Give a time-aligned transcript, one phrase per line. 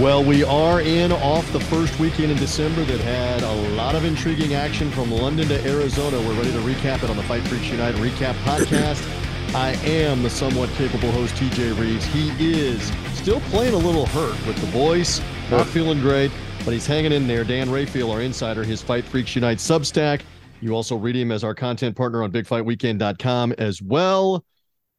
[0.00, 4.06] Well, we are in off the first weekend in December that had a lot of
[4.06, 6.18] intriguing action from London to Arizona.
[6.18, 9.06] We're ready to recap it on the Fight Freaks Unite Recap Podcast.
[9.54, 12.06] I am the somewhat capable host, TJ Reeves.
[12.06, 15.20] He is still playing a little hurt with the voice,
[15.50, 16.30] not feeling great,
[16.64, 17.44] but he's hanging in there.
[17.44, 20.22] Dan Rafael, our insider, his Fight Freaks Unite Substack.
[20.62, 24.42] You also read him as our content partner on BigFightWeekend.com as well.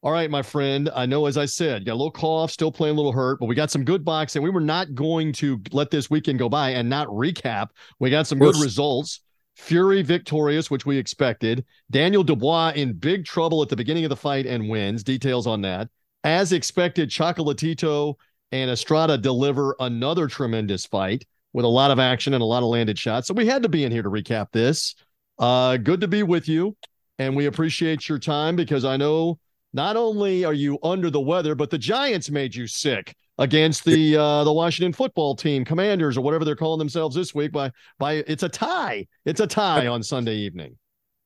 [0.03, 0.91] All right, my friend.
[0.93, 3.47] I know, as I said, got a little cough, still playing a little hurt, but
[3.47, 4.43] we got some good boxing.
[4.43, 7.69] We were not going to let this weekend go by and not recap.
[7.99, 9.21] We got some good results.
[9.55, 11.65] Fury victorious, which we expected.
[11.89, 15.03] Daniel Dubois in big trouble at the beginning of the fight and wins.
[15.03, 15.89] Details on that.
[16.23, 18.15] As expected, Chocolatito
[18.51, 22.69] and Estrada deliver another tremendous fight with a lot of action and a lot of
[22.69, 23.27] landed shots.
[23.27, 24.93] So we had to be in here to recap this.
[25.39, 26.77] Uh, good to be with you.
[27.17, 29.39] And we appreciate your time because I know
[29.73, 34.17] not only are you under the weather, but the Giants made you sick against the
[34.17, 37.51] uh, the Washington football team, Commanders or whatever they're calling themselves this week.
[37.51, 39.07] By by, it's a tie.
[39.25, 40.77] It's a tie on Sunday evening.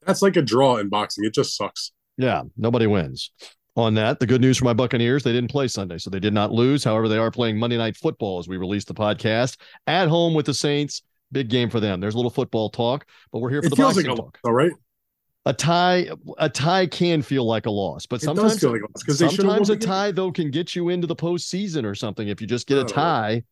[0.06, 1.26] That's like a draw in boxing.
[1.26, 1.92] It just sucks.
[2.18, 3.32] Yeah, nobody wins.
[3.78, 6.34] On that, the good news for my Buccaneers, they didn't play Sunday, so they did
[6.34, 6.84] not lose.
[6.84, 10.46] However, they are playing Monday Night Football as we release the podcast at home with
[10.46, 11.04] the Saints.
[11.32, 12.02] Big game for them.
[12.02, 14.22] There's a little football talk, but we're here for it the feels boxing like a,
[14.22, 14.40] talk.
[14.44, 14.74] All right.
[15.45, 19.17] A tie, a tie can feel like a loss, but sometimes like a loss because
[19.17, 22.28] they should sometimes a tie though can get you into the postseason or something.
[22.28, 22.86] If you just get a Oh.
[22.86, 23.44] tie,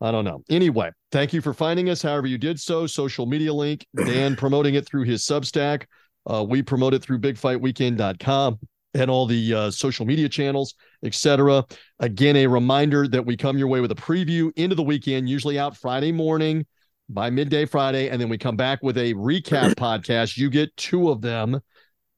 [0.00, 0.44] I don't know.
[0.50, 2.00] Anyway, thank you for finding us.
[2.02, 2.86] However, you did so.
[2.86, 3.86] Social media link.
[3.96, 5.84] Dan promoting it through his Substack.
[6.26, 8.58] Uh, we promote it through BigFightWeekend.com
[8.94, 11.64] and all the uh, social media channels, etc.
[11.98, 15.58] Again, a reminder that we come your way with a preview into the weekend, usually
[15.58, 16.66] out Friday morning
[17.12, 20.36] by midday Friday, and then we come back with a recap podcast.
[20.36, 21.60] You get two of them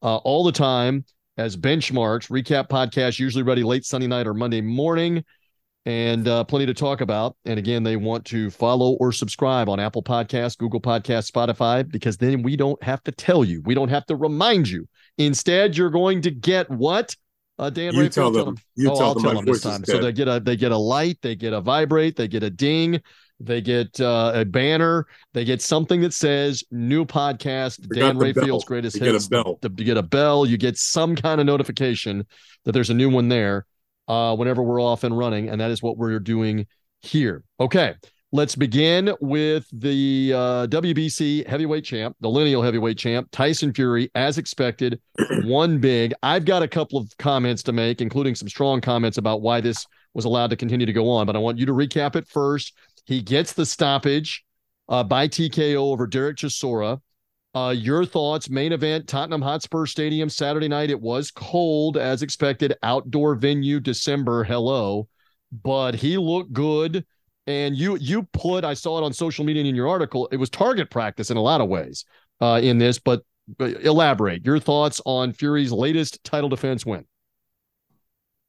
[0.01, 1.05] uh, all the time
[1.37, 2.29] as benchmarks.
[2.29, 5.23] Recap podcast usually ready late Sunday night or Monday morning,
[5.85, 7.35] and uh, plenty to talk about.
[7.45, 12.17] And again, they want to follow or subscribe on Apple Podcasts, Google Podcasts, Spotify, because
[12.17, 14.87] then we don't have to tell you, we don't have to remind you.
[15.17, 17.15] Instead, you're going to get what?
[17.57, 18.57] Uh, Dan, You Raphael, tell them.
[18.75, 19.85] You oh, tell I'll them tell them this time.
[19.85, 22.49] So they get a they get a light, they get a vibrate, they get a
[22.49, 23.01] ding,
[23.39, 27.77] they get uh, a banner, they get something that says new podcast.
[27.89, 29.27] They Dan Rafael's greatest They get a hits.
[29.27, 29.59] bell.
[29.61, 30.45] The- You get a bell.
[30.45, 32.25] You get some kind of notification
[32.63, 33.65] that there's a new one there
[34.07, 36.65] uh, whenever we're off and running, and that is what we're doing
[37.01, 37.43] here.
[37.59, 37.93] Okay,
[38.31, 44.37] let's begin with the uh, WBC heavyweight champ, the lineal heavyweight champ, Tyson Fury, as
[44.37, 44.99] expected,
[45.43, 46.13] one big.
[46.23, 49.85] I've got a couple of comments to make, including some strong comments about why this
[50.13, 52.73] was allowed to continue to go on, but I want you to recap it first.
[53.05, 54.43] He gets the stoppage
[54.89, 56.99] uh, by TKO over Dereck Chisora.
[57.53, 60.89] Uh, your thoughts, main event, Tottenham Hotspur Stadium, Saturday night.
[60.89, 64.43] It was cold as expected, outdoor venue, December.
[64.43, 65.07] Hello,
[65.63, 67.05] but he looked good.
[67.47, 70.27] And you you put, I saw it on social media in your article.
[70.31, 72.03] It was target practice in a lot of ways
[72.41, 73.21] uh, in this, but,
[73.57, 77.05] but elaborate your thoughts on Fury's latest title defense win.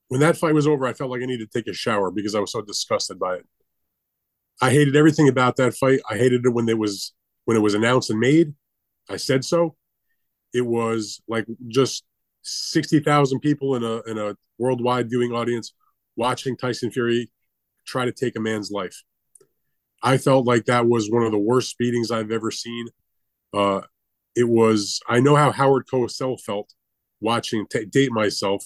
[0.09, 2.35] when that fight was over, I felt like I needed to take a shower because
[2.35, 3.47] I was so disgusted by it.
[4.61, 6.01] I hated everything about that fight.
[6.09, 7.13] I hated it when it was
[7.45, 8.55] when it was announced and made.
[9.09, 9.77] I said so.
[10.55, 12.05] It was like just
[12.43, 15.75] sixty thousand people in a in a worldwide viewing audience
[16.17, 17.31] watching Tyson Fury
[17.87, 19.03] try to take a man's life.
[20.03, 22.89] I felt like that was one of the worst beatings I've ever seen.
[23.53, 23.83] Uh,
[24.35, 25.01] it was.
[25.09, 26.73] I know how Howard Cosell felt
[27.21, 27.67] watching.
[27.71, 28.65] T- date myself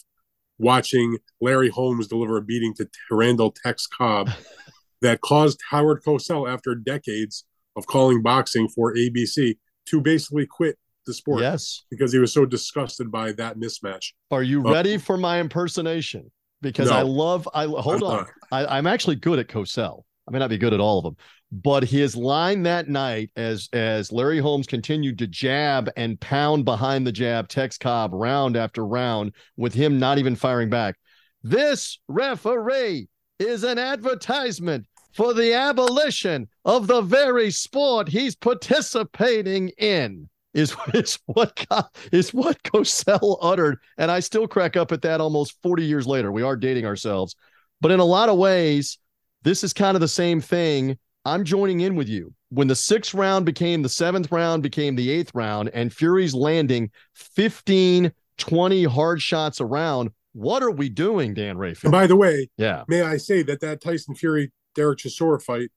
[0.59, 4.31] watching Larry Holmes deliver a beating to Randall Tex Cobb
[5.03, 7.44] that caused Howard Cosell, after decades
[7.77, 9.56] of calling boxing for ABC,
[9.87, 11.84] to basically quit the sport Yes.
[11.91, 14.12] because he was so disgusted by that mismatch.
[14.31, 16.31] Are you Uh, ready for my impersonation?
[16.62, 16.97] Because No.
[16.97, 17.49] I love.
[17.55, 18.27] I hold I'm on.
[18.53, 20.03] I, I'm actually good at Cosell.
[20.28, 21.17] I may not be good at all of them,
[21.50, 27.06] but his line that night, as as Larry Holmes continued to jab and pound behind
[27.06, 30.97] the jab, Tex Cobb round after round, with him not even firing back.
[31.43, 33.08] This referee
[33.38, 40.29] is an advertisement for the abolition of the very sport he's participating in.
[40.53, 41.65] Is, is what
[42.11, 46.33] is what Cosell uttered, and I still crack up at that almost 40 years later.
[46.33, 47.37] We are dating ourselves,
[47.81, 48.99] but in a lot of ways,
[49.43, 50.99] this is kind of the same thing.
[51.25, 52.35] I'm joining in with you.
[52.49, 56.91] When the sixth round became the seventh round, became the eighth round, and Fury's landing
[57.15, 60.11] 15, 20 hard shots around.
[60.33, 62.83] What are we doing, Dan And by the way, Yeah.
[62.89, 65.70] may I say that that Tyson Fury Dereck Chisora fight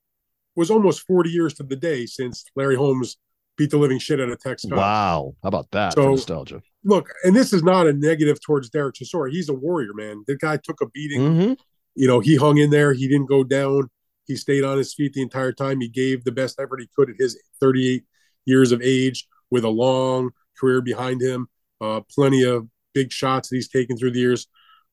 [0.55, 3.17] was almost 40 years to the day since Larry Holmes
[3.57, 4.77] beat the living shit out of Tex Cobb.
[4.77, 5.35] Wow.
[5.43, 6.61] How about that for So- nostalgia?
[6.83, 9.31] Look, and this is not a negative towards Dereck Chisora.
[9.31, 10.23] He's a warrior, man.
[10.27, 11.21] The guy took a beating.
[11.21, 11.57] Mhm.
[11.95, 12.93] You know, he hung in there.
[12.93, 13.89] He didn't go down.
[14.25, 15.79] He stayed on his feet the entire time.
[15.81, 18.03] He gave the best effort he could at his 38
[18.45, 21.47] years of age with a long career behind him,
[21.81, 24.47] uh, plenty of big shots that he's taken through the years.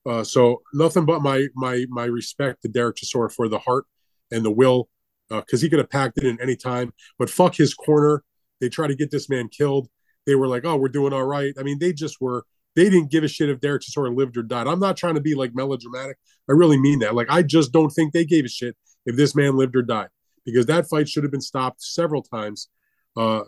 [0.06, 3.84] Uh, so nothing but my my my respect to Dereck Chisora for the heart
[4.30, 4.88] and the will,
[5.28, 6.92] because uh, he could have packed it in any time.
[7.18, 8.24] But fuck his corner.
[8.60, 9.88] They try to get this man killed.
[10.26, 12.44] They were like, "Oh, we're doing all right." I mean, they just were.
[12.76, 14.68] They didn't give a shit if Dereck Chisora lived or died.
[14.68, 16.16] I'm not trying to be like melodramatic.
[16.48, 17.14] I really mean that.
[17.16, 18.76] Like, I just don't think they gave a shit
[19.06, 20.08] if this man lived or died
[20.44, 22.68] because that fight should have been stopped several times.
[23.16, 23.42] Uh,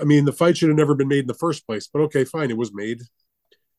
[0.00, 1.88] I mean, the fight should have never been made in the first place.
[1.92, 3.00] But okay, fine, it was made.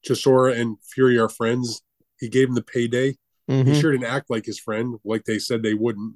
[0.08, 1.82] Chisora and Fury are friends.
[2.20, 3.18] He gave him the payday.
[3.50, 3.72] Mm-hmm.
[3.72, 6.16] He sure didn't act like his friend, like they said they wouldn't.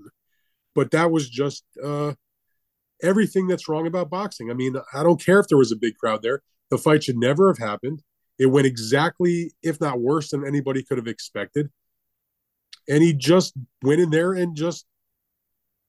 [0.76, 2.14] But that was just uh,
[3.02, 4.50] everything that's wrong about boxing.
[4.50, 6.42] I mean, I don't care if there was a big crowd there.
[6.70, 8.04] The fight should never have happened.
[8.40, 11.70] It went exactly, if not worse, than anybody could have expected.
[12.90, 13.54] And he just
[13.84, 14.86] went in there and just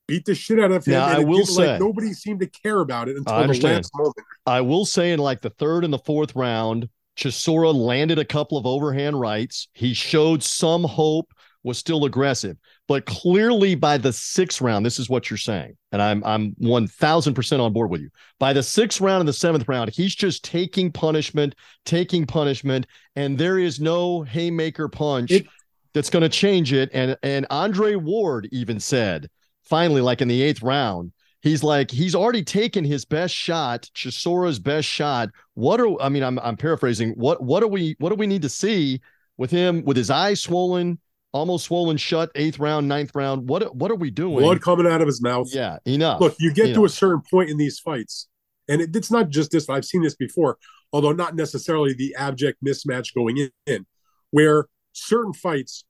[0.06, 0.94] beat the shit out of him.
[0.94, 4.16] Yeah, I will say like nobody seemed to care about it until the last moment.
[4.44, 8.58] I will say in like the third and the fourth round, Chisora landed a couple
[8.58, 9.68] of overhand rights.
[9.72, 11.32] He showed some hope,
[11.64, 12.56] was still aggressive,
[12.88, 16.88] but clearly by the sixth round, this is what you're saying, and I'm I'm one
[16.88, 18.10] thousand percent on board with you.
[18.40, 21.54] By the sixth round and the seventh round, he's just taking punishment,
[21.84, 25.46] taking punishment, and there is no haymaker punch it,
[25.94, 26.90] that's going to change it.
[26.92, 29.28] And and Andre Ward even said
[29.62, 31.12] finally, like in the eighth round,
[31.42, 35.28] he's like he's already taken his best shot, Chisora's best shot.
[35.54, 36.22] What are I mean?
[36.22, 37.10] I'm I'm paraphrasing.
[37.10, 39.00] What what do we what do we need to see
[39.36, 40.98] with him with his eyes swollen,
[41.32, 43.48] almost swollen shut, eighth round, ninth round?
[43.48, 44.38] What what are we doing?
[44.38, 45.48] Blood coming out of his mouth.
[45.52, 46.20] Yeah, enough.
[46.20, 46.76] Look, you get enough.
[46.76, 48.28] to a certain point in these fights,
[48.68, 49.68] and it, it's not just this.
[49.68, 50.58] I've seen this before,
[50.92, 53.86] although not necessarily the abject mismatch going in, in
[54.30, 55.84] where certain fights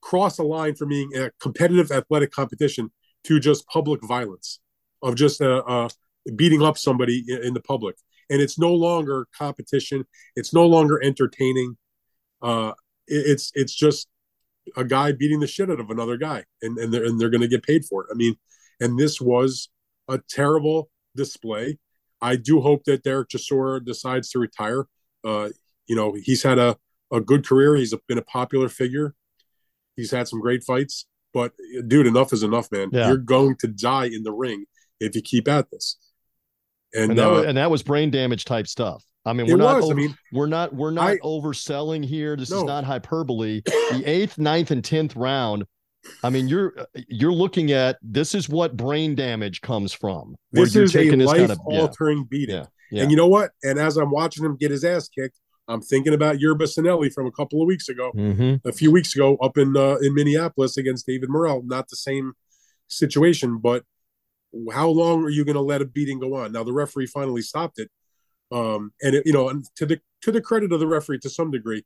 [0.00, 2.90] cross a line from being a competitive athletic competition
[3.22, 4.58] to just public violence
[5.02, 5.88] of just uh, uh,
[6.36, 7.96] beating up somebody in, in, the public.
[8.30, 10.04] And it's no longer competition.
[10.36, 11.76] It's no longer entertaining.
[12.40, 12.72] Uh,
[13.06, 14.08] it, it's it's just
[14.76, 17.42] a guy beating the shit out of another guy, and and they're and they're going
[17.42, 18.08] to get paid for it.
[18.10, 18.36] I mean,
[18.80, 19.68] and this was
[20.08, 21.78] a terrible display.
[22.20, 24.86] I do hope that Dereck Chisora decides to retire.
[25.24, 25.50] Uh,
[25.86, 26.76] you know, he's had a,
[27.12, 27.74] a good career.
[27.74, 29.14] He's been a popular figure.
[29.96, 31.52] He's had some great fights, but
[31.86, 32.90] dude, enough is enough, man.
[32.92, 33.08] Yeah.
[33.08, 34.64] You're going to die in the ring
[35.02, 35.98] if you keep at this.
[36.94, 39.02] And and that, uh, was, and that was brain damage type stuff.
[39.24, 39.76] I mean, we're not.
[39.76, 40.74] Was, over, I mean, we're not.
[40.74, 42.36] We're not I, overselling here.
[42.36, 42.58] This no.
[42.58, 43.62] is not hyperbole.
[43.64, 45.64] the eighth, ninth, and tenth round.
[46.24, 46.74] I mean, you're
[47.08, 50.34] you're looking at this is what brain damage comes from.
[50.50, 52.24] This is a life kind of, altering yeah.
[52.28, 52.56] beating.
[52.56, 53.02] Yeah, yeah.
[53.02, 53.52] And you know what?
[53.62, 55.38] And as I'm watching him get his ass kicked,
[55.68, 58.68] I'm thinking about Yerbossynuly from a couple of weeks ago, mm-hmm.
[58.68, 61.62] a few weeks ago, up in uh, in Minneapolis against David Morrell.
[61.64, 62.32] Not the same
[62.88, 63.84] situation, but
[64.72, 66.52] how long are you going to let a beating go on?
[66.52, 67.90] Now the referee finally stopped it,
[68.50, 71.30] um, and it, you know, and to the to the credit of the referee, to
[71.30, 71.84] some degree,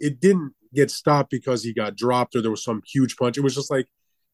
[0.00, 3.36] it didn't get stopped because he got dropped or there was some huge punch.
[3.36, 3.86] It was just like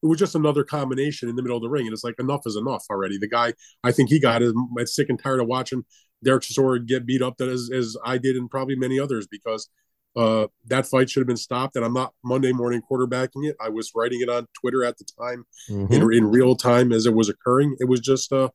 [0.03, 2.41] it was just another combination in the middle of the ring, and it's like enough
[2.45, 3.17] is enough already.
[3.17, 3.53] The guy,
[3.83, 4.53] I think he got it.
[4.87, 5.83] sick and tired of watching
[6.25, 9.69] Dereck Chisora get beat up that as, as I did and probably many others because
[10.15, 11.75] uh, that fight should have been stopped.
[11.75, 13.55] And I'm not Monday morning quarterbacking it.
[13.61, 15.93] I was writing it on Twitter at the time mm-hmm.
[15.93, 17.75] in, in real time as it was occurring.
[17.79, 18.49] It was just, uh,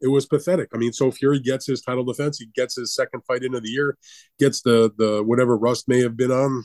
[0.00, 0.68] it was pathetic.
[0.74, 2.38] I mean, so Fury gets his title defense.
[2.38, 3.96] He gets his second fight into the year,
[4.38, 6.64] gets the, the, whatever rust may have been on.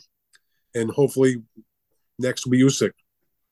[0.76, 1.44] And hopefully
[2.18, 2.92] next will be Usyk.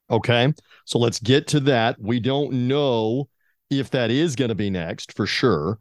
[0.10, 0.54] Okay.
[0.86, 2.00] So let's get to that.
[2.00, 3.30] We don't know
[3.70, 5.80] if that is going to be next for sure.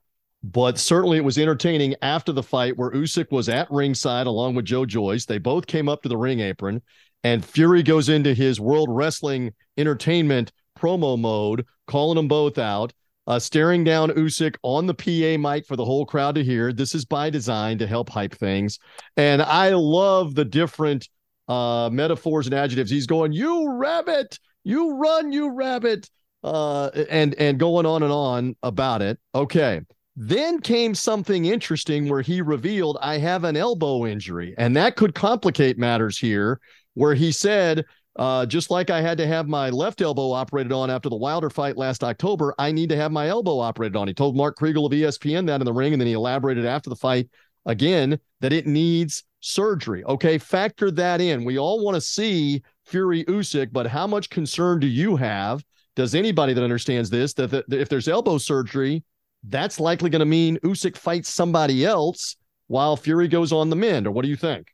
[0.53, 4.65] But certainly it was entertaining after the fight where Usyk was at ringside along with
[4.65, 5.25] Joe Joyce.
[5.25, 6.83] They both came up to the ring apron,
[7.25, 12.93] and Fury goes into his World Wrestling Entertainment promo mode, calling them both out,
[13.26, 16.73] uh, staring down Usyk on the PA mic for the whole crowd to hear.
[16.73, 18.79] This is by design to help hype things.
[19.17, 21.09] And I love the different
[21.49, 22.91] uh, metaphors and adjectives.
[22.91, 26.09] He's going, "You rabbit, you run, you rabbit,"
[26.45, 29.19] uh, and and going on and on about it.
[29.35, 29.81] Okay.
[30.17, 34.55] Then came something interesting where he revealed, I have an elbow injury.
[34.57, 36.59] And that could complicate matters here,
[36.95, 37.85] where he said,
[38.19, 41.51] uh, just like I had to have my left elbow operated on after the Wilder
[41.51, 44.09] fight last October, I need to have my elbow operated on.
[44.09, 46.89] He told Mark Kriegel of ESPN that in the ring, and then he elaborated after
[46.89, 47.29] the fight
[47.67, 50.03] again that it needs surgery.
[50.05, 51.45] Okay, factor that in.
[51.45, 55.63] We all want to see Fury Usyk, but how much concern do you have?
[55.95, 59.05] Does anybody that understands this that, that if there's elbow surgery,
[59.49, 62.37] that's likely going to mean Usyk fights somebody else
[62.67, 64.07] while Fury goes on the mend.
[64.07, 64.69] Or what do you think?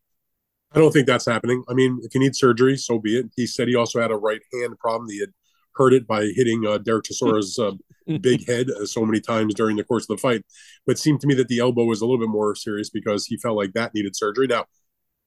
[0.75, 1.62] I don't think that's happening.
[1.69, 3.26] I mean, if you need surgery, so be it.
[3.37, 5.11] He said he also had a right hand problem.
[5.11, 5.31] He had
[5.75, 7.73] hurt it by hitting uh, Dereck Chisora's uh,
[8.21, 10.43] big head uh, so many times during the course of the fight.
[10.87, 13.26] But it seemed to me that the elbow was a little bit more serious because
[13.26, 14.47] he felt like that needed surgery.
[14.47, 14.64] Now,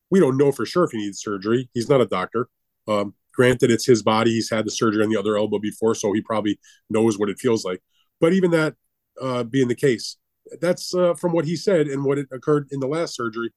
[0.10, 1.70] we don't know for sure if he needs surgery.
[1.74, 2.48] He's not a doctor.
[2.88, 4.32] Um, granted, it's his body.
[4.32, 6.60] He's had the surgery on the other elbow before, so he probably
[6.90, 7.82] knows what it feels like.
[8.20, 8.76] But even that
[9.22, 10.18] uh, being the case,
[10.62, 13.52] that's uh, from what he said and what it occurred in the last surgery.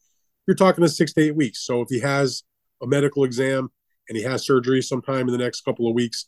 [0.47, 1.65] You're talking to six to eight weeks.
[1.65, 2.43] So if he has
[2.83, 3.69] a medical exam
[4.09, 6.27] and he has surgery sometime in the next couple of weeks,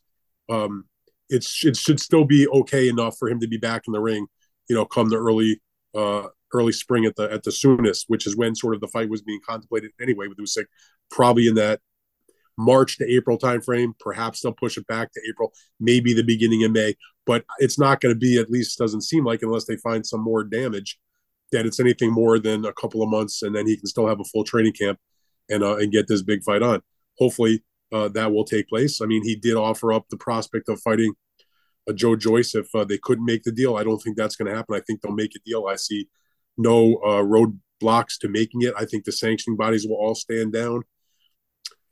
[0.50, 0.84] um,
[1.28, 4.26] it's it should still be okay enough for him to be back in the ring.
[4.68, 5.60] You know, come the early
[5.94, 9.08] uh, early spring at the at the soonest, which is when sort of the fight
[9.08, 10.66] was being contemplated anyway with Usyk,
[11.10, 11.80] probably in that
[12.58, 13.92] March to April timeframe.
[13.98, 16.94] Perhaps they'll push it back to April, maybe the beginning of May,
[17.30, 18.40] but it's not going to be.
[18.40, 20.98] At least doesn't seem like unless they find some more damage
[21.52, 24.18] that it's anything more than a couple of months, and then he can still have
[24.18, 24.98] a full training camp
[25.48, 26.82] and uh, and get this big fight on.
[27.18, 29.00] Hopefully, uh, that will take place.
[29.00, 31.14] I mean, he did offer up the prospect of fighting
[31.88, 33.76] a Joe Joyce if uh, they couldn't make the deal.
[33.76, 34.74] I don't think that's going to happen.
[34.74, 35.66] I think they'll make a deal.
[35.68, 36.08] I see
[36.58, 38.74] no uh, roadblocks to making it.
[38.76, 40.82] I think the sanctioning bodies will all stand down,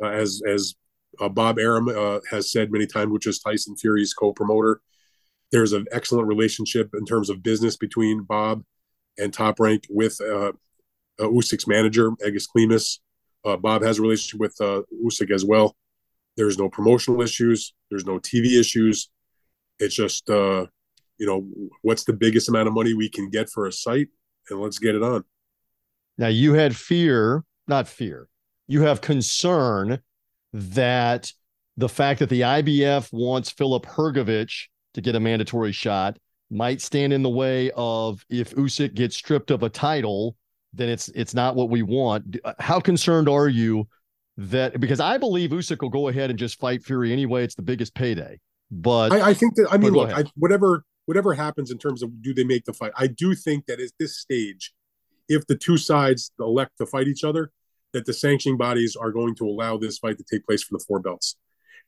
[0.02, 0.75] uh, as as
[1.21, 4.80] uh, Bob Arum uh, has said many times, which is Tyson Fury's co-promoter.
[5.50, 8.62] There's an excellent relationship in terms of business between Bob
[9.18, 10.52] and Top Rank with uh,
[11.20, 12.98] Usyk's manager, Egis Klimas.
[13.62, 15.74] Bob has a relationship with Usyk as well.
[16.36, 17.74] There's no promotional issues.
[17.90, 19.10] There's no TV issues.
[19.80, 20.66] It's just, uh,
[21.18, 21.46] you know,
[21.82, 24.08] what's the biggest amount of money we can get for a site,
[24.48, 25.24] and let's get it on.
[26.16, 28.28] Now you had fear, not fear.
[28.66, 30.00] You have concern
[30.52, 31.32] that
[31.76, 36.16] the fact that the IBF wants Filip Hrgovic to get a mandatory shot
[36.50, 40.37] might stand in the way of if Usyk gets stripped of a title,
[40.73, 42.38] then it's it's not what we want.
[42.45, 43.87] Uh, how concerned are you
[44.37, 47.45] that because I believe Usyk will go ahead and just fight Fury anyway.
[47.45, 48.40] It's the biggest payday.
[48.71, 52.23] But I, I think that I mean, look, I, whatever whatever happens in terms of
[52.23, 54.73] do they make the fight, I do think that at this stage,
[55.28, 57.50] if the two sides elect to fight each other,
[57.92, 60.85] that the sanctioning bodies are going to allow this fight to take place for the
[60.87, 61.37] four belts.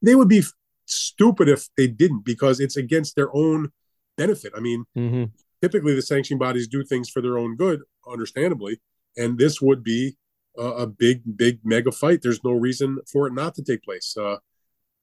[0.02, 0.42] They would be
[0.90, 3.70] stupid if they didn't because it's against their own
[4.16, 4.52] benefit.
[4.56, 5.24] I mean, mm-hmm.
[5.62, 7.80] typically the sanctioning bodies do things for their own good,
[8.10, 8.80] understandably,
[9.16, 10.16] and this would be
[10.58, 12.20] a big, big mega fight.
[12.22, 14.16] There's no reason for it not to take place.
[14.16, 14.36] Uh,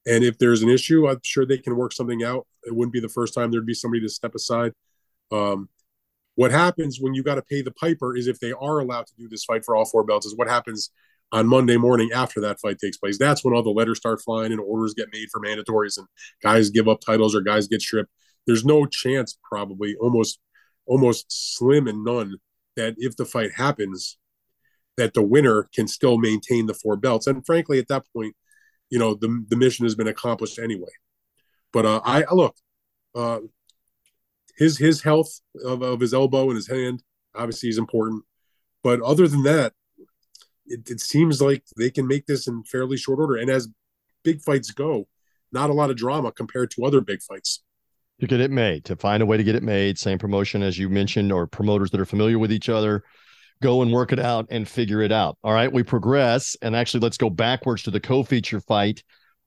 [0.06, 2.46] and if there's an issue, I'm sure they can work something out.
[2.64, 4.72] It wouldn't be the first time there'd be somebody to step aside.
[5.32, 5.68] Um,
[6.34, 9.14] what happens when you got to pay the piper is if they are allowed to
[9.18, 10.90] do this fight for all four belts, is what happens
[11.32, 13.18] on Monday morning after that fight takes place.
[13.18, 16.06] That's when all the letters start flying and orders get made for mandatories and
[16.42, 18.10] guys give up titles or guys get stripped.
[18.46, 20.40] There's no chance, probably almost
[20.86, 22.36] almost slim and none,
[22.76, 24.16] that if the fight happens,
[24.96, 27.26] that the winner can still maintain the four belts.
[27.26, 28.34] And frankly, at that point,
[28.88, 30.88] you know, the, the mission has been accomplished anyway.
[31.72, 32.56] But uh, I look,
[33.14, 33.40] uh,
[34.56, 37.02] his his health of, of his elbow and his hand
[37.34, 38.24] obviously is important.
[38.82, 39.74] But other than that,
[40.68, 43.36] it, it seems like they can make this in fairly short order.
[43.36, 43.68] And as
[44.24, 45.08] big fights go,
[45.52, 47.62] not a lot of drama compared to other big fights.
[48.20, 50.76] To get it made, to find a way to get it made, same promotion as
[50.76, 53.04] you mentioned, or promoters that are familiar with each other
[53.62, 55.38] go and work it out and figure it out.
[55.42, 59.02] All right, we progress, and actually, let's go backwards to the co-feature fight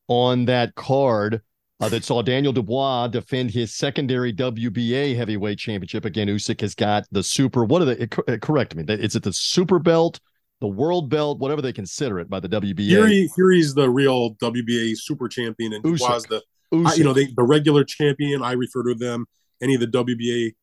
[0.07, 1.41] on that card
[1.79, 6.05] uh, that saw Daniel Dubois defend his secondary WBA heavyweight championship.
[6.05, 7.63] Again, Usyk has got the super.
[7.63, 8.07] What are they?
[8.27, 8.83] Uh, correct me.
[8.87, 10.19] Is it the super belt?
[10.61, 12.87] The world belt, whatever they consider it by the WBA.
[12.87, 16.41] Fury, Fury's the real WBA super champion, and Dubois the
[16.71, 18.43] I, you know they, the regular champion.
[18.43, 19.25] I refer to them.
[19.61, 20.53] Any of the WBA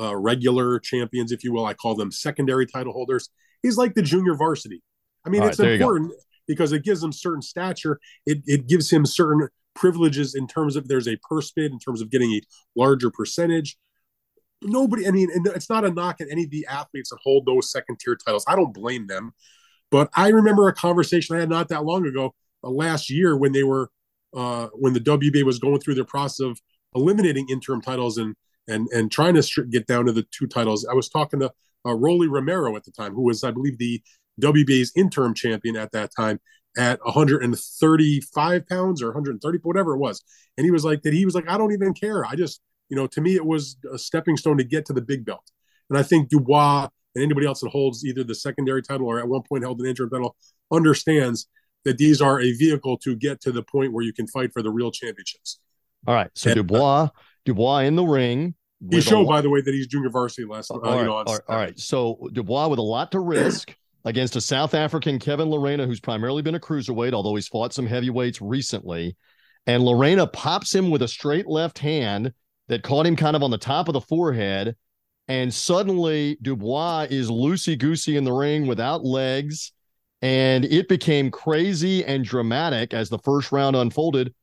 [0.00, 1.66] uh, regular champions, if you will.
[1.66, 3.28] I call them secondary title holders.
[3.62, 4.82] He's like the junior varsity.
[5.26, 6.12] I mean, All it's right, important
[6.46, 8.00] because it gives him certain stature.
[8.24, 12.00] It, it gives him certain privileges in terms of there's a purse bid, in terms
[12.00, 12.40] of getting a
[12.74, 13.76] larger percentage.
[14.62, 17.70] Nobody, I mean, it's not a knock at any of the athletes that hold those
[17.70, 18.44] second tier titles.
[18.48, 19.32] I don't blame them.
[19.90, 23.52] But I remember a conversation I had not that long ago, uh, last year, when
[23.52, 23.90] they were,
[24.36, 26.60] uh, when the WBA was going through their process of
[26.94, 28.34] eliminating interim titles and
[28.66, 30.86] and and trying to get down to the two titles.
[30.90, 31.50] I was talking to
[31.86, 34.02] uh, Rolly Romero at the time, who was, I believe, the
[34.40, 36.40] WBA's interim champion at that time
[36.76, 40.22] at 135 pounds or 130, whatever it was.
[40.56, 41.14] And he was like that.
[41.14, 42.24] He was like, I don't even care.
[42.24, 45.02] I just, you know, to me, it was a stepping stone to get to the
[45.02, 45.50] big belt.
[45.90, 49.28] And I think Dubois and anybody else that holds either the secondary title or at
[49.28, 50.36] one point held an interim title
[50.72, 51.48] understands
[51.84, 54.62] that these are a vehicle to get to the point where you can fight for
[54.62, 55.60] the real championships.
[56.06, 56.30] All right.
[56.34, 57.08] So and, uh, Dubois,
[57.44, 58.54] Dubois in the ring,
[58.90, 60.70] he showed, by the way, that he's junior varsity last.
[60.70, 61.78] Uh, all, right, all, right, all right.
[61.78, 66.42] So Dubois with a lot to risk against a South African Kevin Lerena, who's primarily
[66.42, 69.16] been a cruiserweight, although he's fought some heavyweights recently.
[69.66, 72.32] and Lerena pops him with a straight left hand
[72.68, 74.76] that caught him kind of on the top of the forehead.
[75.26, 79.72] And suddenly Dubois is loosey goosey in the ring without legs.
[80.22, 84.34] And it became crazy and dramatic as the first round unfolded.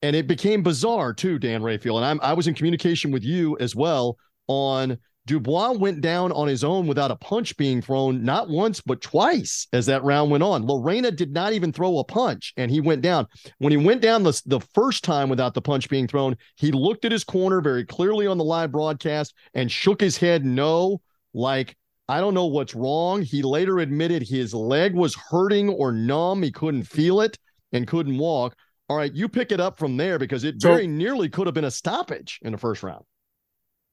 [0.00, 1.98] And it became bizarre too, Dan Rafael.
[1.98, 4.16] And I'm, I was in communication with you as well
[4.48, 9.00] on Dubois went down on his own without a punch being thrown, not once, but
[9.00, 10.66] twice as that round went on.
[10.66, 13.28] Lerena did not even throw a punch and he went down.
[13.58, 17.04] When he went down the, the first time without the punch being thrown, he looked
[17.04, 21.00] at his corner very clearly on the live broadcast and shook his head no,
[21.32, 21.76] like,
[22.08, 23.22] I don't know what's wrong.
[23.22, 26.42] He later admitted his leg was hurting or numb.
[26.42, 27.38] He couldn't feel it
[27.72, 28.56] and couldn't walk.
[28.88, 31.54] All right, you pick it up from there because it very so, nearly could have
[31.54, 33.04] been a stoppage in the first round.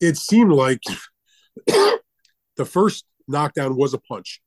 [0.01, 0.81] It seemed like
[1.67, 4.41] the first knockdown was a punch.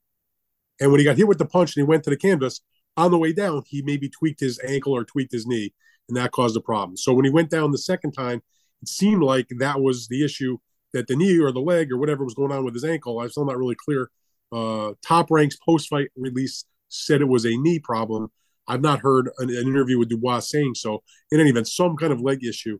[0.80, 2.60] And when he got hit with the punch and he went to the canvas,
[2.96, 5.72] on the way down, he maybe tweaked his ankle or tweaked his knee,
[6.08, 6.96] and that caused a problem.
[6.96, 8.42] So when he went down the second time,
[8.82, 10.58] it seemed like that was the issue
[10.92, 13.20] that the knee or the leg or whatever was going on with his ankle.
[13.20, 14.10] I'm still not really clear.
[14.50, 18.30] Uh, Top Rank's post fight release said it was a knee problem.
[18.68, 21.02] I've not heard an, an, interview with Dubois saying so.
[21.30, 22.78] In any event, some kind of leg issue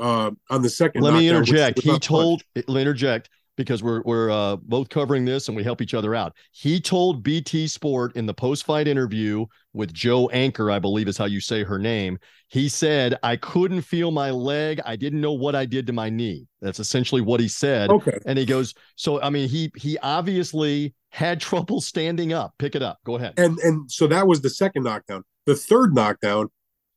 [0.00, 1.02] uh, on the second.
[1.02, 1.80] Let me interject.
[1.80, 2.42] He told.
[2.66, 6.34] Let interject because we're we're uh, both covering this and we help each other out.
[6.52, 11.18] He told BT Sport in the post fight interview with Jo Ankier, I believe is
[11.18, 12.18] how you say her name.
[12.48, 14.80] He said, "I couldn't feel my leg.
[14.84, 17.90] I didn't know what I did to my knee." That's essentially what he said.
[17.90, 18.18] Okay.
[18.26, 22.54] And he goes, "So I mean, he he obviously had trouble standing up.
[22.58, 22.98] Pick it up.
[23.04, 25.24] Go ahead." And and so that was the second knockdown.
[25.46, 26.48] The third knockdown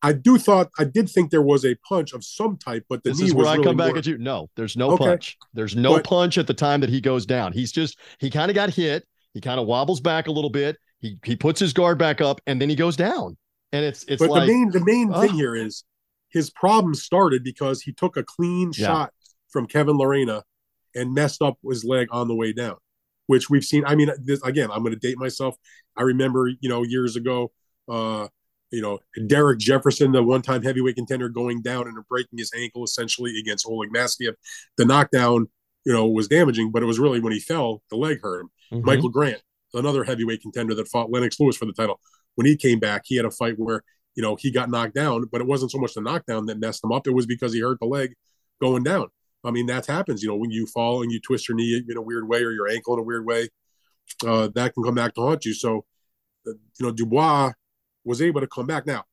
[0.02, 3.10] I do thought I did think there was a punch of some type, but the
[3.10, 3.98] this knee is where I really come back more...
[3.98, 4.18] at you.
[4.18, 5.06] No, there's no okay.
[5.06, 5.38] punch.
[5.54, 7.52] There's no but, punch at the time that he goes down.
[7.52, 9.06] He's just he kind of got hit.
[9.34, 10.78] He kind of wobbles back a little bit.
[11.00, 13.38] He he puts his guard back up, and then he goes down.
[13.72, 15.84] And it's it's but like, the main the main uh, thing here is
[16.30, 18.88] his problem started because he took a clean yeah.
[18.88, 19.14] shot
[19.50, 20.44] from Kevin Lerena
[20.96, 22.78] and messed up his leg on the way down,
[23.28, 23.84] which we've seen.
[23.86, 25.56] I mean, this, again, I'm going to date myself.
[25.98, 27.52] I remember, you know, years ago,
[27.90, 28.28] uh,
[28.72, 33.40] you know, Derrick Jefferson, the one-time heavyweight contender, going down and breaking his ankle essentially
[33.40, 34.36] against Oleg Maskaev.
[34.78, 35.48] The knockdown,
[35.86, 38.50] you know, was damaging, but it was really when he fell, the leg hurt him.
[38.72, 38.86] Mm-hmm.
[38.86, 39.42] Michael Grant,
[39.74, 42.00] another heavyweight contender that fought Lennox Lewis for the title,
[42.36, 43.84] when he came back, he had a fight where
[44.16, 46.84] you know he got knocked down, but it wasn't so much the knockdown that messed
[46.84, 48.14] him up; it was because he hurt the leg
[48.62, 49.08] going down.
[49.44, 50.22] I mean, that happens.
[50.22, 52.52] You know, when you fall and you twist your knee in a weird way or
[52.52, 53.50] your ankle in a weird way,
[54.26, 55.54] uh, that can come back to haunt you.
[55.54, 55.86] So,
[56.46, 57.54] you know, Dubois
[58.04, 58.86] was able to come back.
[58.86, 59.04] Now,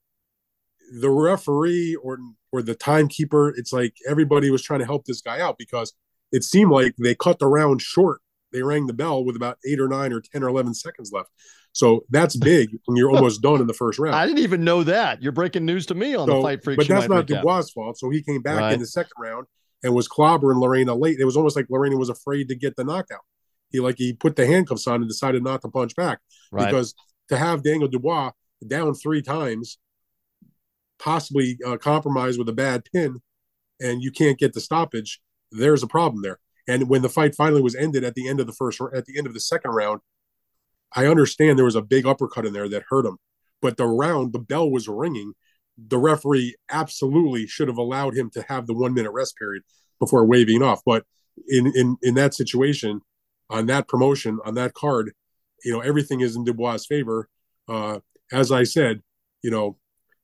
[1.01, 2.19] the referee or
[2.53, 5.93] or the timekeeper, it's like everybody was trying to help this guy out because
[6.33, 8.21] it seemed like they cut the round short.
[8.53, 11.31] They rang the bell with about eight or nine or ten or eleven seconds left.
[11.73, 14.15] So that's big when you're almost done in the first round.
[14.15, 15.23] I didn't even know that.
[15.23, 16.79] You're breaking news to me on so, the fight freak.
[16.79, 17.99] But that's not Dubois' fault.
[17.99, 18.75] So he came back right.
[18.75, 19.47] in the second round
[19.83, 21.19] and was clobbering Lerena late.
[21.19, 23.21] It was almost like Lerena was afraid to get the knockout.
[23.71, 26.21] He like he put the handcuffs on and decided not to punch back
[26.53, 26.67] right.
[26.67, 26.95] because
[27.29, 28.31] to have Daniel Dubois
[28.67, 29.79] down three times,
[30.99, 33.21] possibly uh, compromised with a bad pin,
[33.81, 35.21] and you can't get the stoppage,
[35.53, 36.39] there's a problem there.
[36.69, 39.19] And when the fight finally was ended at the end of the first, at the
[39.19, 40.01] end of the second round,
[40.95, 43.19] I understand there was a big uppercut in there that hurt him,
[43.61, 45.35] but the round, the bell was ringing.
[45.77, 49.63] The referee absolutely should have allowed him to have the one minute rest period
[50.01, 50.81] before waving off.
[50.87, 51.05] But
[51.49, 53.01] in in in that situation,
[53.51, 55.13] on that promotion, on that card,
[55.65, 57.29] you know everything is in Dubois' favor.
[57.69, 58.01] Uh,
[58.33, 59.03] as I said,
[59.43, 59.77] you know,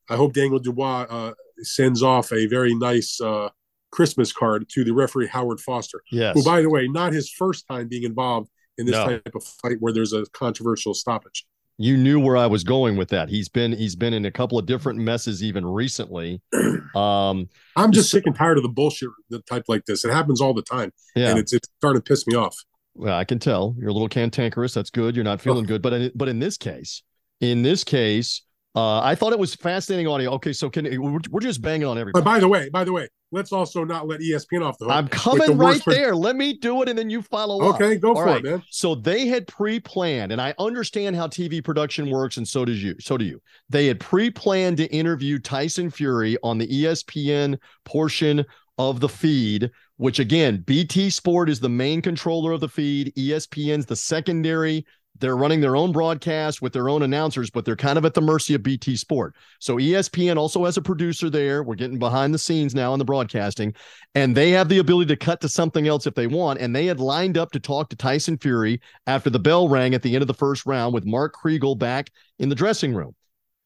[0.09, 3.51] I hope Daniel Dubois uh, sends off a very nice uh,
[3.91, 6.03] Christmas card to the referee Howard Foster.
[6.11, 6.35] Yes.
[6.35, 9.07] Who, by the way, not his first time being involved in this no.
[9.07, 11.47] type of fight where there's a controversial stoppage.
[11.79, 13.29] You knew where I was going with that.
[13.29, 16.41] He's been he's been in a couple of different messes even recently.
[16.95, 20.05] Um, I'm just so, sick and tired of the bullshit the type like this.
[20.05, 21.31] It happens all the time, yeah.
[21.31, 22.55] and it's it's starting to piss me off.
[22.95, 24.75] Well, I can tell you're a little cantankerous.
[24.75, 25.17] That's good.
[25.17, 25.69] You're not feeling oh.
[25.69, 27.03] good, but in, but in this case,
[27.43, 28.43] in this case,
[28.75, 30.31] uh, I thought it was fascinating audio.
[30.33, 32.23] Okay, so can we're, we're just banging on everybody.
[32.23, 34.95] But by the way, by the way, let's also not let ESPN off the hook.
[34.95, 36.15] I'm coming the right there.
[36.15, 37.75] Let me do it, and then you follow okay, up.
[37.75, 38.43] Okay, go All for right.
[38.43, 38.63] it, man.
[38.71, 42.95] So they had pre-planned, and I understand how TV production works, and so does you.
[42.99, 43.43] So do you.
[43.69, 48.47] They had pre-planned to interview Tyson Fury on the ESPN portion
[48.79, 53.13] of the feed, which again, BT Sport is the main controller of the feed.
[53.17, 54.87] ESPN's the secondary
[55.18, 58.20] they're running their own broadcast with their own announcers, but they're kind of at the
[58.20, 59.35] mercy of BT Sport.
[59.61, 61.62] So ESPN also has a producer there.
[61.62, 63.75] We're getting behind the scenes now in the broadcasting,
[64.14, 66.61] and they have the ability to cut to something else if they want.
[66.61, 70.03] And they had lined up to talk to Tyson Fury after the bell rang at
[70.03, 73.14] the end of the first round with Mark Kriegel back in the dressing room.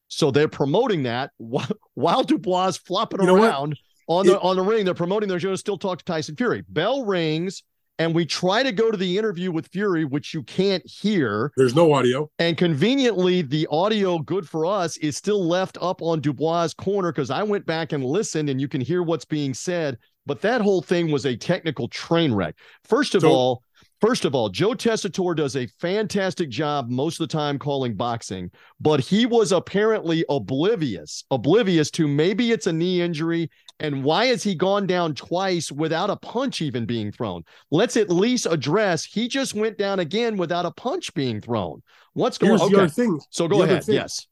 [0.08, 1.30] So they're promoting that
[1.94, 3.48] while, Dubois flopping You know what?
[3.50, 3.78] around
[4.08, 4.84] on the It- on the ring.
[4.84, 6.64] They're promoting they're going to still talk to Tyson Fury.
[6.68, 7.62] Bell rings,
[7.98, 11.52] and we try to go to the interview with Fury, which you can't hear.
[11.56, 12.30] There's no audio.
[12.38, 17.30] And conveniently, the audio, good for us, is still left up on Dubois' corner because
[17.30, 19.98] I went back and listened, and you can hear what's being said.
[20.26, 22.56] But that whole thing was a technical train wreck.
[22.84, 23.62] First of So- all,
[24.00, 28.50] first of all, Joe Tessitore does a fantastic job most of the time calling boxing,
[28.80, 33.48] but he was apparently oblivious, oblivious to maybe it's a knee injury.
[33.78, 37.44] And why has he gone down twice without a punch even being thrown?
[37.70, 41.82] Let's at least address he just went down again without a punch being thrown.
[42.14, 42.74] What's going on?
[42.74, 43.06] Okay.
[43.30, 43.84] So go the ahead.
[43.86, 44.26] Yes.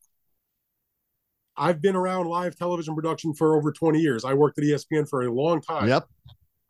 [1.56, 4.24] I've been around live television production for over 20 years.
[4.24, 5.88] I worked at ESPN for a long time.
[5.88, 6.04] Yep.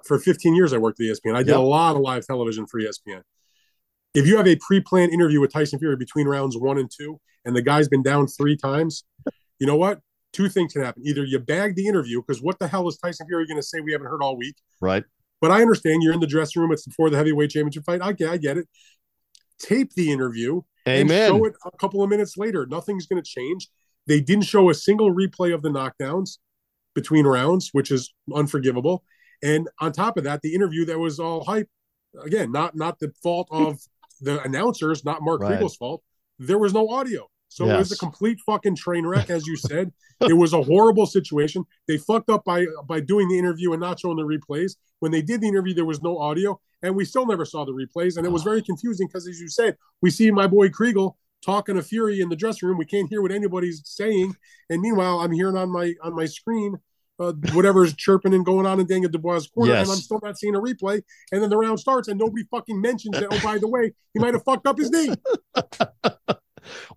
[0.05, 1.35] For 15 years, I worked at ESPN.
[1.35, 1.59] I did Yep.
[1.59, 3.23] a lot of live television for ESPN.
[4.15, 7.57] If you have a pre-planned interview with Tyson Fury between rounds one and two, and
[7.57, 9.05] the guy's been down three times,
[9.59, 10.01] you know what?
[10.35, 11.03] Two things can happen.
[11.07, 13.81] Either you bag the interview because what the hell is Tyson Fury going to say
[13.81, 14.57] we haven't heard all week?
[14.81, 15.05] Right.
[15.41, 16.73] But I understand you're in the dressing room.
[16.73, 18.03] It's before the heavyweight championship fight.
[18.03, 18.69] I get, I get it.
[19.59, 22.67] Tape the interview and show it a couple of minutes later.
[22.67, 23.69] Nothing's going to change.
[24.07, 26.39] They didn't show a single replay of the knockdowns
[26.95, 29.05] between rounds, which is unforgivable.
[29.43, 31.69] And on top of that, the interview that was all hype,
[32.23, 33.79] again, not not the fault of
[34.21, 35.49] the announcers, not Mark Right.
[35.49, 36.03] Kriegel's fault.
[36.39, 37.29] There was no audio.
[37.55, 39.93] So it was a complete fucking train wreck, as you said.
[40.23, 41.65] it was a horrible situation.
[41.87, 44.73] They fucked up by by doing the interview and not showing the replays.
[44.99, 47.73] When they did the interview, there was no audio, and we still never saw the
[47.73, 48.17] replays.
[48.17, 51.15] And it was very confusing because, as you said, we see my boy Kriegel
[51.45, 52.79] talking to Fury in the dressing room.
[52.79, 54.35] We can't hear what anybody's saying,
[54.71, 56.77] and meanwhile, I'm hearing on my on my screen
[57.21, 59.87] uh, whatever's chirping and going on in Daniel Dubois' corner, Yes.
[59.87, 61.01] and I'm still not seeing a replay.
[61.31, 63.29] And then the round starts, and nobody fucking mentions that.
[63.31, 65.15] Oh, by the way, he might have fucked up his knee.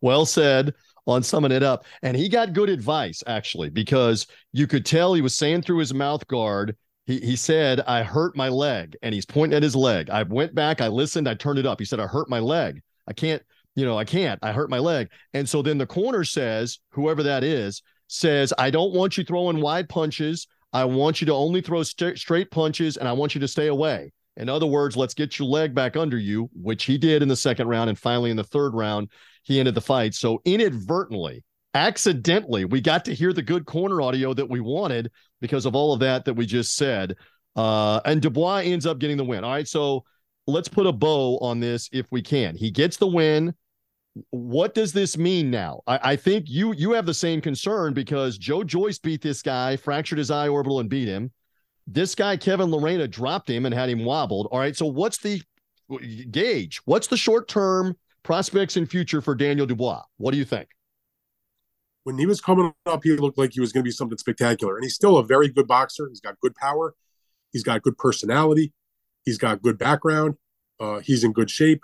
[0.01, 0.73] well said
[1.07, 1.85] on summing it up.
[2.03, 5.93] And he got good advice, actually, because you could tell he was saying through his
[5.93, 6.75] mouth guard,
[7.05, 8.97] he, he said, I hurt my leg.
[9.01, 10.09] And he's pointing at his leg.
[10.09, 11.79] I went back, I listened, I turned it up.
[11.79, 12.81] He said, I hurt my leg.
[13.07, 13.41] I can't,
[13.75, 14.39] you know, I can't.
[14.43, 15.09] I hurt my leg.
[15.33, 19.61] And so then the corner says, whoever that is, says, I don't want you throwing
[19.61, 20.47] wide punches.
[20.73, 23.67] I want you to only throw st- straight punches and I want you to stay
[23.67, 24.11] away.
[24.35, 27.35] In other words, let's get your leg back under you, which he did in the
[27.35, 27.89] second round.
[27.89, 29.09] And finally, in the third round,
[29.47, 30.13] he ended the fight.
[30.13, 35.65] So inadvertently, accidentally, we got to hear the good corner audio that we wanted because
[35.65, 37.15] of all of that that we just said.
[37.55, 39.45] Uh, and Dubois ends up getting the win.
[39.45, 39.67] All right.
[39.67, 40.03] So
[40.47, 42.57] let's put a bow on this if we can.
[42.57, 43.53] He gets the win.
[44.31, 45.81] What does this mean now?
[45.87, 49.77] I, I think you you have the same concern because Joe Joyce beat this guy,
[49.77, 51.31] fractured his eye orbital, and beat him.
[51.85, 54.49] This guy, Kevin Lerena, dropped him and had him wobbled.
[54.51, 54.75] All right.
[54.75, 55.41] So what's the
[56.31, 56.81] gauge?
[56.83, 57.95] What's the short term
[58.27, 60.03] prospects and future for Daniel Dubois?
[60.17, 60.69] What do you think?
[62.07, 64.77] when he was coming up, he looked like he was going to be something spectacular.
[64.77, 66.07] And he's still a very good boxer.
[66.07, 66.95] He's got good power.
[67.51, 68.71] He's got good personality.
[69.25, 70.35] He's got good background.
[70.79, 71.81] Uh, he's in good shape.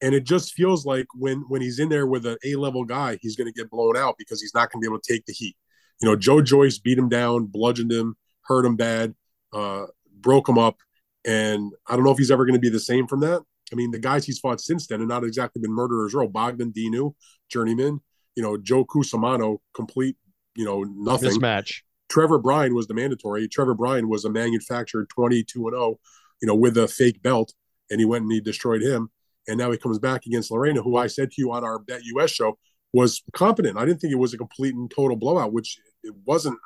[0.00, 3.18] And it just feels like when when he's in there with an A level guy,
[3.20, 5.26] he's going to get blown out because he's not going to be able to take
[5.26, 5.54] the heat.
[6.00, 9.14] You know, Joe Joyce beat him down, bludgeoned him, hurt him bad,
[9.52, 9.84] uh,
[10.18, 10.78] broke him up,
[11.26, 13.42] and I don't know if he's ever going to be the same from that.
[13.72, 16.28] I mean, the guys he's fought since then have not exactly been murderers row.
[16.28, 17.14] Bogdan Dinu,
[17.50, 18.00] journeyman,
[18.34, 20.16] you know, Joe Cusumano, complete,
[20.54, 21.30] you know, nothing.
[21.30, 21.82] Mismatch.
[22.08, 23.46] Trevor Bryan was the mandatory.
[23.48, 25.98] Trevor Bryan was a manufactured 22 and 0,
[26.40, 27.52] you know, with a fake belt,
[27.90, 29.10] and he went and he destroyed him.
[29.46, 32.02] And now he comes back against Lerena, who I said to you on our Bet
[32.04, 32.58] US show
[32.92, 33.78] was competent.
[33.78, 36.58] I didn't think it was a complete and total blowout, which it wasn't.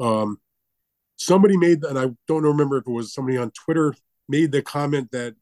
[0.00, 0.38] Um,
[1.16, 3.94] somebody made, and I don't remember if it was somebody on Twitter
[4.28, 5.34] made the comment that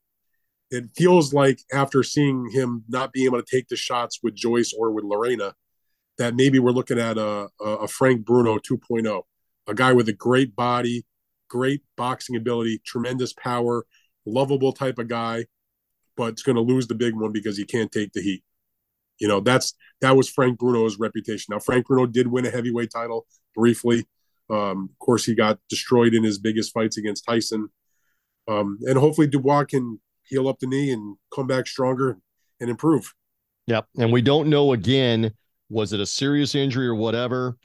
[0.73, 4.73] it feels like after seeing him not being able to take the shots with Joyce
[4.77, 5.53] or with Lerena,
[6.19, 9.23] that maybe we're looking at a, a, Frank Bruno 2.0,
[9.67, 11.05] a guy with a great body,
[11.49, 13.85] great boxing ability, tremendous power,
[14.25, 15.47] lovable type of guy,
[16.17, 18.43] but it's going to lose the big one because he can't take the heat.
[19.19, 21.53] You know, that's that was Frank Bruno's reputation.
[21.53, 24.07] Now, Frank Bruno did win a heavyweight title briefly.
[24.51, 27.69] Um, of course, he got destroyed in his biggest fights against Tyson.
[28.49, 32.19] Um, and hopefully Dubois can heal up the knee and come back stronger
[32.61, 33.13] and improve.
[33.67, 33.87] Yep.
[33.99, 35.33] And we don't know again,
[35.69, 37.57] was it a serious injury or whatever?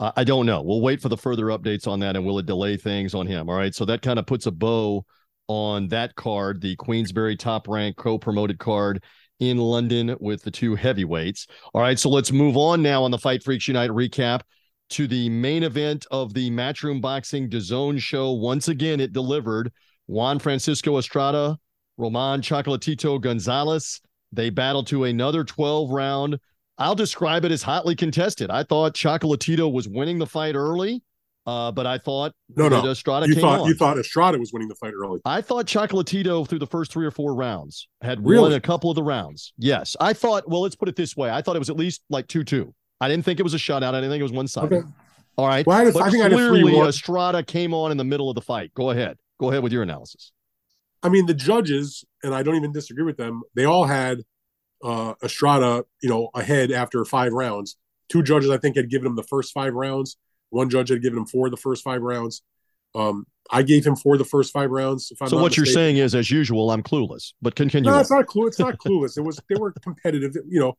[0.00, 0.62] Uh, I don't know.
[0.62, 3.48] We'll wait for the further updates on that and will it delay things on him?
[3.48, 3.74] All right.
[3.74, 5.04] So that kind of puts a bow
[5.48, 9.02] on that card, the Queensberry top rank co promoted card
[9.40, 11.46] in London with the two heavyweights.
[11.74, 11.98] All right.
[11.98, 14.42] So let's move on now on the Fight Freaks Unite recap
[14.90, 18.32] to the main event of the Matchroom Boxing DAZN show.
[18.32, 19.72] Once again, it delivered
[20.06, 21.58] Juan Francisco Estrada,
[22.02, 24.00] Roman Chocolatito Gonzalez.
[24.32, 26.38] They battled to another 12 round
[26.78, 28.50] I'll describe it as hotly contested.
[28.50, 31.02] I thought Chocolatito was winning the fight early.
[31.44, 32.88] Uh, but I thought no, no.
[32.88, 33.66] Estrada you came thought on.
[33.68, 35.20] you thought Estrada was winning the fight early.
[35.24, 38.42] I thought Chocolatito through the first three or four rounds had Really?
[38.42, 39.52] won a couple of the rounds.
[39.58, 40.48] Yes, I thought.
[40.48, 42.72] Well, let's put it this way: I thought it was at least like two-two.
[43.00, 43.82] I didn't think it was a shutout.
[43.82, 44.72] I didn't think it was one-sided.
[44.72, 44.88] Okay.
[45.36, 46.78] All right, Well, I, had I think I had a clearly.
[46.88, 48.72] Estrada came on in the middle of the fight.
[48.74, 49.18] Go ahead.
[49.40, 50.30] Go ahead with your analysis.
[51.02, 53.42] I mean, the judges, and I don't even disagree with them.
[53.54, 54.22] They all had
[54.82, 57.76] uh, Estrada, you know, ahead after five rounds.
[58.08, 60.16] Two judges, I think, had given him the first five rounds.
[60.50, 62.42] One judge had given him four of the first five rounds.
[62.94, 65.10] Um, I gave him four of the first five rounds.
[65.26, 67.32] So what you're saying is, as usual, I'm clueless.
[67.40, 67.88] But continue.
[67.88, 68.00] No, on.
[68.00, 68.46] it's not clue.
[68.46, 69.16] It's not clueless.
[69.16, 70.36] It was they were competitive.
[70.48, 70.76] You know,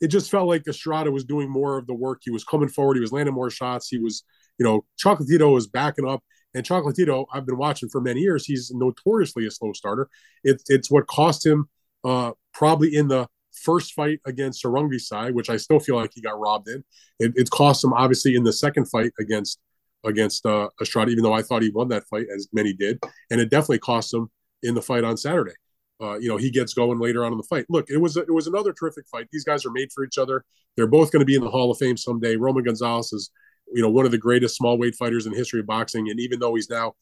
[0.00, 2.20] it just felt like Estrada was doing more of the work.
[2.22, 2.94] He was coming forward.
[2.94, 3.88] He was landing more shots.
[3.88, 4.22] He was,
[4.58, 6.22] you know, Chocolatito was backing up.
[6.56, 8.46] And Chocolatito, I've been watching for many years.
[8.46, 10.08] He's notoriously a slow starter.
[10.42, 11.68] It's it's what cost him
[12.02, 16.22] uh, probably in the first fight against Sor Rungvisai, which I still feel like he
[16.22, 16.82] got robbed in.
[17.18, 19.60] It, it cost him obviously in the second fight against
[20.02, 23.38] against uh, Estrada, even though I thought he won that fight, as many did, and
[23.38, 24.30] it definitely cost him
[24.62, 25.54] in the fight on Saturday.
[26.00, 27.66] Uh, you know, he gets going later on in the fight.
[27.68, 29.28] Look, it was a, it was another terrific fight.
[29.30, 30.44] These guys are made for each other.
[30.76, 32.36] They're both going to be in the Hall of Fame someday.
[32.36, 33.30] Roman Gonzalez is,
[33.72, 36.38] you know, one of the greatest small weight fighters in history of boxing, and even
[36.38, 36.94] though he's now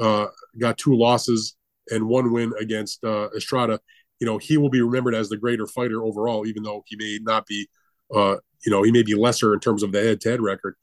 [0.00, 0.26] uh,
[0.58, 1.56] got two losses
[1.90, 3.80] and one win against uh, Estrada,
[4.20, 7.18] you know, he will be remembered as the greater fighter overall, even though he may
[7.22, 7.68] not be,
[8.14, 10.74] uh, you know, he may be lesser in terms of the head-to-head record.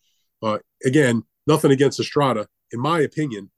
[0.42, 2.48] Uh, again, nothing against Estrada.
[2.72, 3.50] In my opinion,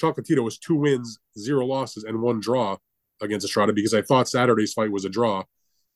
[0.00, 2.76] Chocolatito was two wins, zero losses, and one draw
[3.20, 5.44] against Estrada because I thought Saturday's fight was a draw.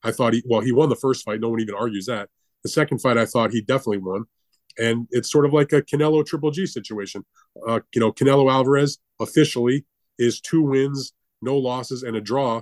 [0.03, 1.39] I thought he well, he won the first fight.
[1.39, 2.29] No one even argues that.
[2.63, 4.25] The second fight, I thought he definitely won,
[4.77, 7.23] and it's sort of like a Canelo Triple G situation.
[7.67, 9.85] Uh, you know, Canelo Alvarez officially
[10.17, 12.61] is two wins, no losses, and a draw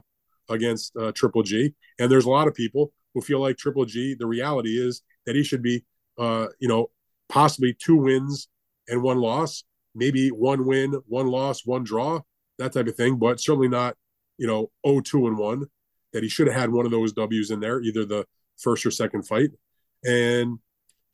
[0.50, 1.74] against uh, Triple G.
[2.00, 4.16] And there's a lot of people who feel like Triple G.
[4.18, 5.84] The reality is that he should be,
[6.18, 6.90] uh, you know,
[7.30, 8.48] possibly two wins
[8.88, 9.64] and one loss,
[9.96, 12.22] maybe one win, one loss, one draw,
[12.60, 13.96] that type of thing, but certainly not,
[14.38, 15.66] you know, 0-2 and 1.
[16.12, 18.28] That he should have had one of those W's in there, either the
[18.60, 19.50] first or second fight.
[20.04, 20.60] And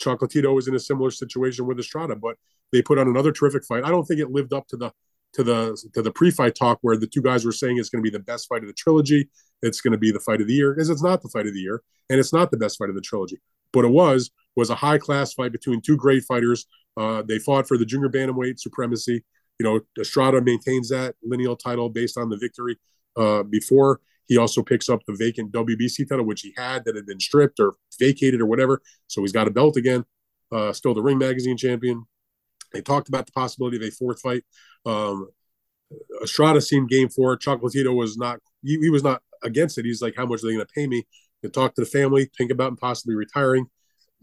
[0.01, 2.37] Chocolatito was in a similar situation with Estrada, but
[2.71, 3.83] they put on another terrific fight.
[3.83, 4.91] I don't think it lived up to the
[5.33, 8.09] to the to the pre-fight talk where the two guys were saying it's going to
[8.09, 9.29] be the best fight of the trilogy.
[9.61, 11.53] It's going to be the fight of the year because it's not the fight of
[11.53, 13.37] the year and it's not the best fight of the trilogy.
[13.71, 16.65] But it was was a high class fight between two great fighters.
[16.97, 19.23] Uh, they fought for the junior bantamweight supremacy.
[19.59, 22.77] You know, Estrada maintains that lineal title based on the victory
[23.17, 23.99] uh, before.
[24.29, 27.59] He also picks up the vacant WBC title, which he had that had been stripped
[27.59, 28.79] or vacated or whatever.
[29.07, 30.05] So he's got a belt again.
[30.51, 32.05] Uh, still the Ring Magazine champion.
[32.71, 34.43] They talked about the possibility of a fourth fight.
[34.85, 35.29] Um,
[36.23, 37.41] Estrada seemed game for it.
[37.41, 38.39] Chocolatito was not.
[38.63, 39.85] He, he was not against it.
[39.85, 41.05] He's like, "How much are they going to pay me?"
[41.43, 43.65] To talk to the family, think about possibly retiring.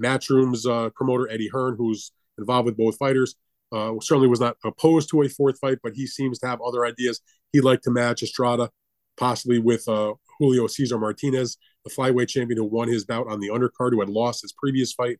[0.01, 3.35] Matchroom's uh, promoter Eddie Hearn, who's involved with both fighters,
[3.73, 6.85] uh, certainly was not opposed to a fourth fight, but he seems to have other
[6.85, 7.21] ideas.
[7.53, 8.71] He'd like to match Estrada,
[9.17, 13.49] possibly with uh, Julio Cesar Martinez, the flyweight champion who won his bout on the
[13.49, 15.19] undercard, who had lost his previous fight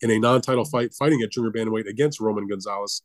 [0.00, 3.02] in a non-title fight, fighting at junior bantamweight against Roman Gonzalez.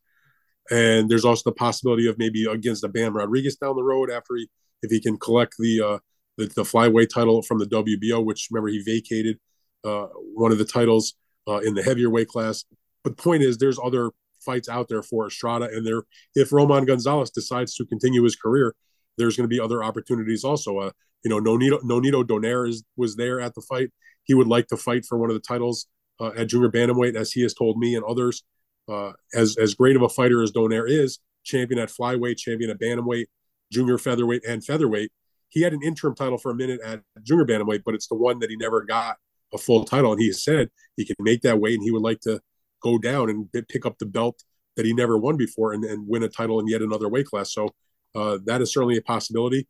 [0.71, 4.35] And there's also the possibility of maybe against the Bam Rodriguez down the road after
[4.35, 4.49] he,
[4.81, 5.97] if he can collect the uh,
[6.37, 9.39] the, the flyweight title from the WBO, which remember he vacated
[9.83, 11.13] uh, one of the titles
[11.47, 12.63] uh, in the heavier weight class.
[13.03, 16.03] But the point is, there's other fights out there for Estrada, and there,
[16.35, 18.75] if Roman Gonzalez decides to continue his career,
[19.17, 20.77] there's going to be other opportunities also.
[20.79, 20.91] Uh,
[21.23, 23.89] you know, Nonito Nonito Donaire is was there at the fight.
[24.23, 25.87] He would like to fight for one of the titles
[26.19, 28.43] uh, at junior bantamweight, as he has told me and others.
[28.89, 32.79] Uh, as as great of a fighter as Donaire is, champion at flyweight, champion at
[32.79, 33.25] bantamweight,
[33.71, 35.11] junior featherweight, and featherweight.
[35.49, 38.39] He had an interim title for a minute at junior bantamweight, but it's the one
[38.39, 39.17] that he never got
[39.53, 40.11] a full title.
[40.11, 42.41] And he said he can make that weight, and he would like to
[42.81, 44.43] go down and pick up the belt
[44.75, 47.53] that he never won before and, and win a title in yet another weight class.
[47.53, 47.69] So
[48.15, 49.67] uh, that is certainly a possibility.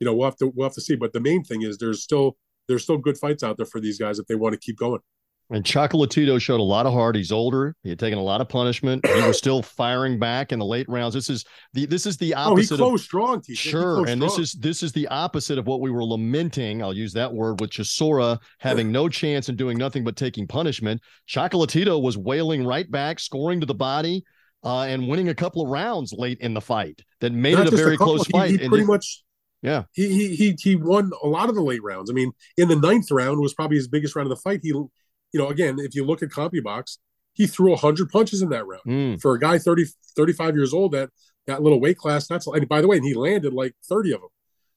[0.00, 0.96] You know, we'll have to we'll have to see.
[0.96, 2.36] But the main thing is there's still
[2.68, 5.00] there's still good fights out there for these guys if they want to keep going.
[5.48, 7.14] And Chocolatito showed a lot of heart.
[7.14, 7.76] He's older.
[7.84, 9.06] He had taken a lot of punishment.
[9.06, 11.14] He was still firing back in the late rounds.
[11.14, 12.74] This is the this is the opposite.
[12.74, 13.42] Oh, he closed of, strong.
[13.54, 16.82] Sure, and this is this is the opposite of what we were lamenting.
[16.82, 21.00] I'll use that word with Chisora having no chance and doing nothing but taking punishment.
[21.28, 24.24] Chocolatito was wailing right back, scoring to the body,
[24.66, 27.72] uh, and winning a couple of rounds late in the fight that made Not it
[27.72, 28.50] a very couple, close fight.
[28.50, 29.22] He, pretty much
[29.62, 32.10] yeah, he, he he he won a lot of the late rounds.
[32.10, 34.60] I mean, in the ninth round was probably his biggest round of the fight.
[34.62, 34.90] He, you
[35.34, 36.98] know, again, if you look at CompuBox,
[37.34, 38.82] he threw 100 punches in that round.
[38.86, 39.20] Mm.
[39.20, 41.10] For a guy 30, 35 years old, that
[41.46, 44.20] that little weight class, that's and by the way, and he landed like 30 of
[44.20, 44.30] them.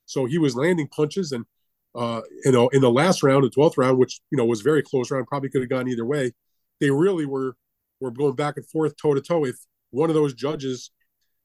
[0.06, 1.45] So he was landing punches, and
[1.95, 4.84] uh, you know, in the last round, the twelfth round, which you know was very
[4.84, 6.34] close round, probably could have gone either way.
[6.80, 7.56] They really were
[7.99, 9.45] were going back and forth, toe to toe.
[9.45, 9.58] If
[9.91, 10.91] one of those judges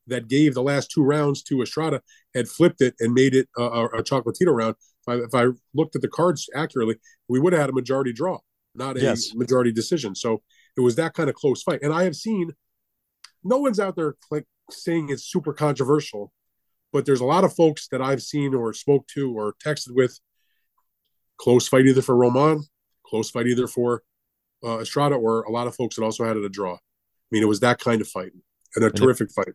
[0.06, 2.02] that gave the last two rounds to Estrada
[2.34, 4.74] had flipped it and made it a, a Chocolatito round,
[5.06, 6.96] if I, if I, looked at the cards accurately,
[7.28, 8.38] we would have had a majority draw,
[8.74, 9.34] not a yes.
[9.34, 10.14] majority decision.
[10.14, 10.42] So
[10.76, 11.80] it was that kind of close fight.
[11.82, 12.52] And I have seen
[13.42, 16.32] no one's out there like saying it's super controversial,
[16.92, 20.18] but there's a lot of folks that I've seen or spoke to or texted with.
[21.36, 22.62] Close fight either for Roman,
[23.04, 24.02] close fight either for
[24.64, 26.78] uh, Estrada, or a lot of folks that also had it a draw.
[27.34, 28.32] I mean, it was that kind of fight
[28.76, 29.54] and a terrific fight.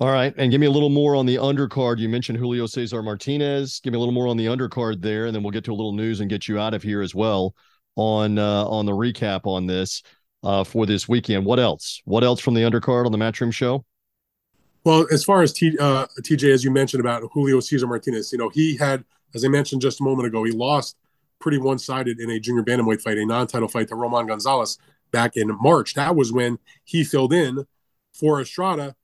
[0.00, 1.98] All right, and give me a little more on the undercard.
[1.98, 3.80] You mentioned Julio Cesar Martinez.
[3.80, 5.74] Give me a little more on the undercard there, and then we'll get to a
[5.74, 7.54] little news and get you out of here as well
[7.96, 10.02] on uh, on the recap on this
[10.42, 11.44] uh, for this weekend.
[11.44, 12.00] What else?
[12.04, 13.84] What else from the undercard on the Matchroom Show?
[14.84, 18.38] Well, as far as T, uh, TJ, as you mentioned about Julio Cesar Martinez, you
[18.38, 20.96] know, he had, as I mentioned just a moment ago, he lost
[21.40, 24.78] pretty one sided in a junior bantamweight fight, a non title fight to Roman Gonzalez
[25.10, 25.94] back in March.
[25.94, 27.66] That was when he filled in
[28.12, 28.94] for Estrada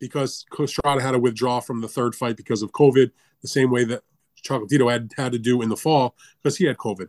[0.00, 3.10] because Estrada had to withdraw from the third fight because of COVID,
[3.42, 4.02] the same way that
[4.42, 7.08] Chocolatito had had to do in the fall because he had COVID.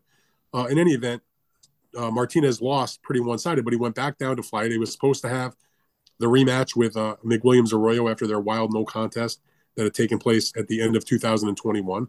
[0.54, 1.22] Uh, in any event,
[1.98, 4.72] uh, Martinez lost pretty one sided, but he went back down to flight.
[4.72, 5.56] He was supposed to have
[6.20, 9.42] the rematch with uh, McWilliams Arroyo after their wild no contest
[9.76, 12.08] that had taken place at the end of 2021.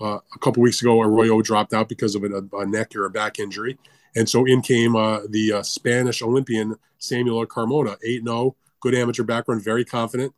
[0.00, 3.10] Uh, a couple weeks ago, Arroyo dropped out because of a, a, neck or a
[3.10, 3.76] back injury.
[4.18, 9.22] And so in came uh, the uh, Spanish Olympian Samuel Carmona, 8 0, good amateur
[9.22, 10.34] background, very confident.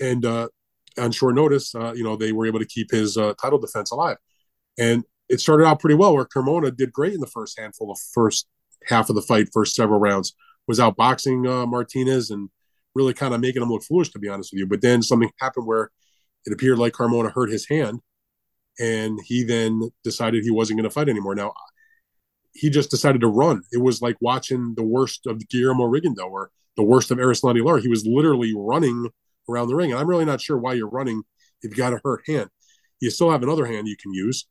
[0.00, 0.48] And uh,
[0.96, 3.90] on short notice, uh, you know, they were able to keep his uh, title defense
[3.90, 4.16] alive.
[4.78, 7.98] And it started out pretty well where Carmona did great in the first handful of
[8.14, 8.46] first
[8.86, 10.32] half of the fight, first several rounds,
[10.68, 12.48] was outboxing uh, Martinez and
[12.94, 14.66] really kind of making him look foolish, to be honest with you.
[14.68, 15.90] But then something happened where
[16.46, 17.98] it appeared like Carmona hurt his hand
[18.78, 21.34] and he then decided he wasn't going to fight anymore.
[21.34, 21.54] Now,
[22.52, 23.62] he just decided to run.
[23.72, 27.80] It was like watching the worst of Guillermo Rigondeaux or the worst of Erislandy Lara.
[27.80, 29.08] He was literally running
[29.48, 29.90] around the ring.
[29.90, 31.22] And I'm really not sure why you're running
[31.62, 32.50] if you got a hurt hand.
[33.00, 34.46] You still have another hand you can use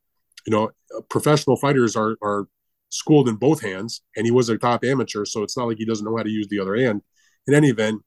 [0.45, 0.71] you know,
[1.09, 2.47] professional fighters are are
[2.89, 5.85] schooled in both hands, and he was a top amateur, so it's not like he
[5.85, 7.01] doesn't know how to use the other hand.
[7.47, 8.01] In any event,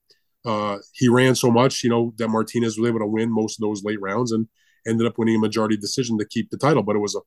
[0.44, 3.62] uh, he ran so much, you know, that Martinez was able to win most of
[3.62, 4.46] those late rounds and
[4.87, 6.83] ended up winning a majority decision to keep the title.
[6.83, 7.20] But it was a,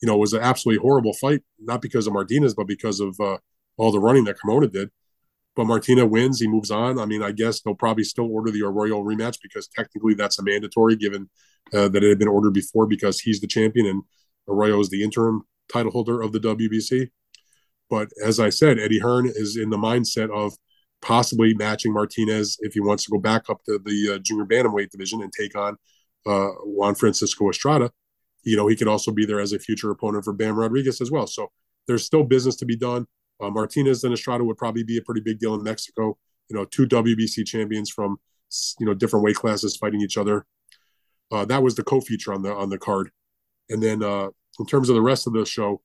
[0.00, 3.18] you know, it was an absolutely horrible fight, not because of Martinez, but because of
[3.20, 3.38] uh,
[3.76, 4.90] all the running that Carmona did.
[5.56, 6.98] But Martinez wins, he moves on.
[6.98, 10.42] I mean, I guess they'll probably still order the Arroyo rematch because technically that's a
[10.42, 11.28] mandatory, given
[11.74, 14.02] uh, that it had been ordered before because he's the champion and
[14.48, 17.10] Arroyo is the interim title holder of the WBC.
[17.88, 20.52] But as I said, Eddie Hearn is in the mindset of
[21.02, 24.90] possibly matching Martinez if he wants to go back up to the uh, junior bantamweight
[24.90, 25.76] division and take on
[26.26, 27.90] uh, Juan Francisco Estrada.
[28.42, 31.10] You know, he could also be there as a future opponent for Bam Rodriguez as
[31.10, 31.26] well.
[31.26, 31.50] So
[31.86, 33.06] there's still business to be done.
[33.40, 36.18] Uh, Martinez and Estrada would probably be a pretty big deal in Mexico.
[36.48, 38.18] You know, two WBC champions from
[38.78, 40.46] you know different weight classes fighting each other.
[41.30, 43.10] Uh, that was the co-feature on the on the card.
[43.68, 45.80] And then uh, in terms of the rest of the show,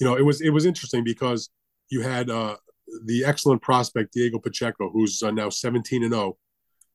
[0.00, 1.50] you know, it was it was interesting because
[1.90, 2.56] you had uh,
[3.04, 6.36] the excellent prospect Diego Pacheco, who's uh, now 17 and 0,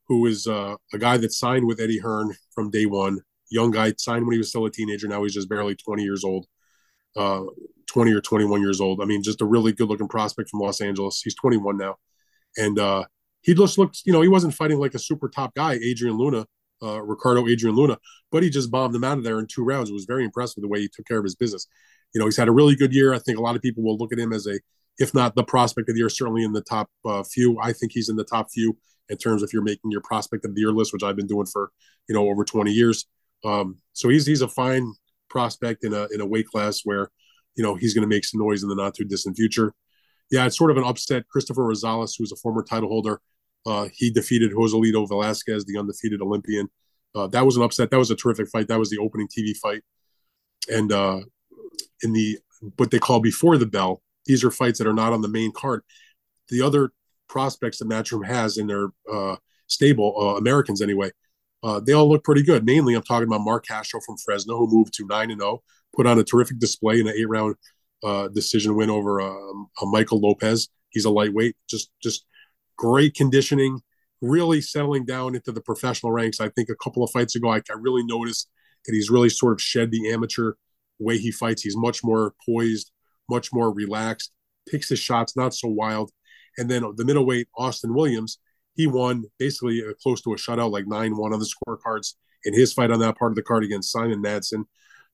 [0.07, 3.19] who is uh, a guy that signed with Eddie Hearn from day one.
[3.49, 5.07] Young guy signed when he was still a teenager.
[5.07, 6.47] Now he's just barely 20 years old,
[7.15, 7.43] uh,
[7.87, 9.01] 20 or 21 years old.
[9.01, 11.21] I mean, just a really good looking prospect from Los Angeles.
[11.21, 11.95] He's 21 now,
[12.57, 13.05] and uh,
[13.41, 14.01] he just looked.
[14.05, 16.45] You know, he wasn't fighting like a super top guy, Adrian Luna,
[16.81, 17.97] uh, Ricardo Adrian Luna,
[18.31, 19.89] but he just bombed him out of there in two rounds.
[19.89, 21.67] It was very impressive the way he took care of his business.
[22.13, 23.13] You know, he's had a really good year.
[23.13, 24.59] I think a lot of people will look at him as a,
[24.97, 27.59] if not the prospect of the year, certainly in the top uh, few.
[27.59, 28.77] I think he's in the top few
[29.09, 31.45] in terms of you're making your prospect of the year list, which I've been doing
[31.45, 31.71] for
[32.07, 33.05] you know over 20 years.
[33.45, 34.93] Um, so he's he's a fine
[35.29, 37.09] prospect in a in a weight class where
[37.55, 39.73] you know he's going to make some noise in the not too distant future.
[40.31, 41.23] Yeah, it's sort of an upset.
[41.33, 43.21] Cristofer Rosales, who's a former title holder,
[43.65, 46.69] uh, he defeated Joselito Velasquez, the undefeated Olympian.
[47.15, 47.91] Uh, that was an upset.
[47.91, 48.67] That was a terrific fight.
[48.67, 49.81] That was the opening TV fight.
[50.71, 51.19] And uh,
[52.01, 52.39] in the
[52.77, 55.51] what they call before the bell, these are fights that are not on the main
[55.51, 55.83] card.
[56.49, 56.91] The other
[57.27, 59.35] prospects that Matchroom has in their uh,
[59.67, 61.11] stable, uh, Americans anyway,
[61.63, 62.65] uh, they all look pretty good.
[62.65, 65.63] Mainly, I'm talking about Mark Castro from Fresno, who moved to nine and zero, oh,
[65.95, 67.55] put on a terrific display in an eight round
[68.03, 70.67] uh, decision win over um, Michael Lopez.
[70.89, 72.25] He's a lightweight, just just
[72.77, 73.81] great conditioning,
[74.21, 76.41] really settling down into the professional ranks.
[76.41, 78.49] I think a couple of fights ago, I, I really noticed
[78.85, 80.53] that he's really sort of shed the amateur
[80.99, 81.61] way he fights.
[81.61, 82.91] He's much more poised,
[83.29, 84.31] much more relaxed,
[84.69, 86.11] picks his shots not so wild.
[86.57, 88.39] And then the middleweight, Austin Williams,
[88.75, 92.15] he won basically close to a shutout, like 9 1 on the scorecards
[92.45, 94.65] in his fight on that part of the card against Simon Madsen.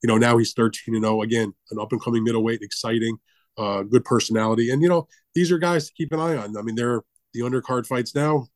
[0.01, 3.17] you know, now he's 13 and 0 again, an up and coming middleweight, exciting,
[3.57, 6.57] uh, good personality, and you know, these are guys to keep an eye on.
[6.57, 7.01] I mean, they're
[7.33, 8.47] the undercard fights now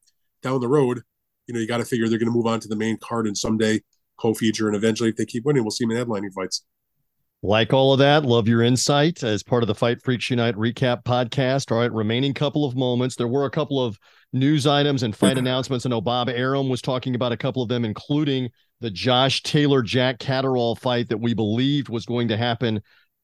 [0.41, 1.01] down the road.
[1.47, 3.27] You know, you got to figure they're going to move on to the main card
[3.27, 3.81] and someday
[4.17, 6.63] co-feature, and eventually, if they keep winning, we'll see them in headlining fights.
[7.45, 11.03] Like all of that, love your insight as part of the Fight Freaks Unite recap
[11.03, 11.73] podcast.
[11.73, 13.17] All right, remaining couple of moments.
[13.17, 13.99] There were a couple of
[14.33, 15.85] news items and fight announcements.
[15.85, 18.49] I know Bob Arum was talking about a couple of them, including
[18.81, 22.81] the Josh Taylor Jack Catterall fight that we believed was going to happen,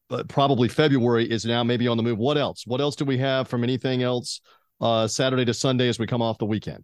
[0.08, 2.18] but probably February is now maybe on the move.
[2.18, 2.64] What else?
[2.66, 4.40] What else do we have from anything else
[4.80, 6.84] uh, Saturday to Sunday as we come off the weekend?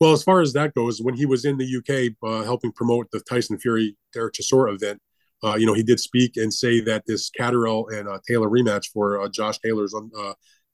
[0.00, 3.08] Well, as far as that goes, when he was in the UK uh, helping promote
[3.12, 5.00] the Tyson Fury Dereck Chisora event,
[5.44, 8.86] uh, you know, he did speak and say that this Catterall and uh, Taylor rematch
[8.92, 10.32] for uh, Josh Taylor's uh,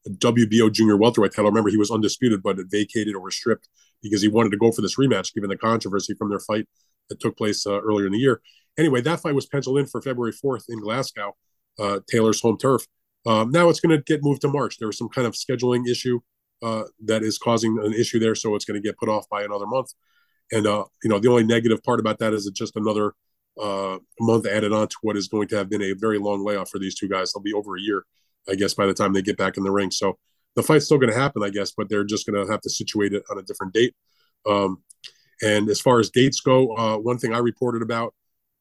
[0.09, 1.51] WBO junior welterweight title.
[1.51, 3.69] Remember, he was undisputed, but it vacated or was stripped
[4.03, 6.67] because he wanted to go for this rematch, given the controversy from their fight
[7.09, 8.41] that took place uh, earlier in the year.
[8.79, 11.37] Anyway, that fight was penciled in for February 4th in Glasgow,
[11.79, 12.87] uh, Taylor's home turf.
[13.27, 14.79] Um, now it's going to get moved to March.
[14.79, 16.21] There was some kind of scheduling issue
[16.61, 19.67] that is causing an issue there, so it's going to get put off by another
[19.67, 19.93] month.
[20.53, 23.15] And you know, the only negative part about that is it's just another
[23.61, 26.71] uh, month added on to what is going to have been a very long layoff
[26.71, 27.33] for these two guys.
[27.33, 28.05] They'll be over a year,
[28.49, 29.91] I guess, by the time they get back in the ring.
[29.91, 30.19] So
[30.57, 32.71] the fight's still going to happen, I guess, but they're just going to have to
[32.71, 33.95] situate it on a different date.
[34.47, 34.83] Um,
[35.43, 38.15] and as far as dates go, uh, one thing I reported about,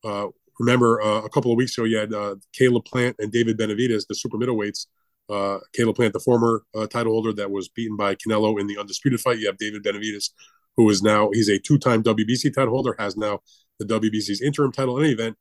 [0.03, 0.27] uh,
[0.59, 4.05] remember uh, a couple of weeks ago, you had uh, Caleb Plant and David Benavidez,
[4.07, 4.87] the super middleweights.
[5.29, 8.77] Uh, Caleb Plant, the former uh, title holder that was beaten by Canelo in the
[8.77, 9.39] undisputed fight.
[9.39, 10.29] You have David Benavidez,
[10.77, 13.39] who is now he's a two-time WBC title holder, has now
[13.79, 15.35] the WBC's interim title in any event.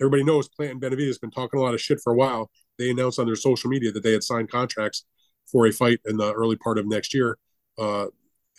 [0.00, 2.50] Everybody knows Plant and Benavidez been talking a lot of shit for a while.
[2.80, 5.04] They announced on their social media that they had signed contracts
[5.52, 7.36] for a fight in the early part of next year.
[7.78, 8.06] Uh,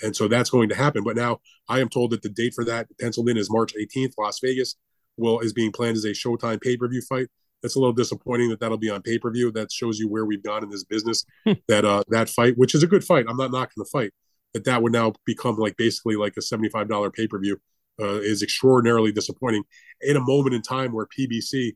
[0.03, 1.03] and so that's going to happen.
[1.03, 4.13] But now I am told that the date for that penciled in is March 18th.
[4.19, 4.75] Las Vegas
[5.17, 7.27] will is being planned as a Showtime pay per view fight.
[7.63, 9.51] It's a little disappointing that that'll be on pay per view.
[9.51, 11.25] That shows you where we've gone in this business.
[11.67, 14.11] that uh, that fight, which is a good fight, I'm not knocking the fight,
[14.53, 17.57] that that would now become like basically like a $75 pay per view
[17.99, 19.63] uh, is extraordinarily disappointing
[20.01, 21.73] in a moment in time where PBC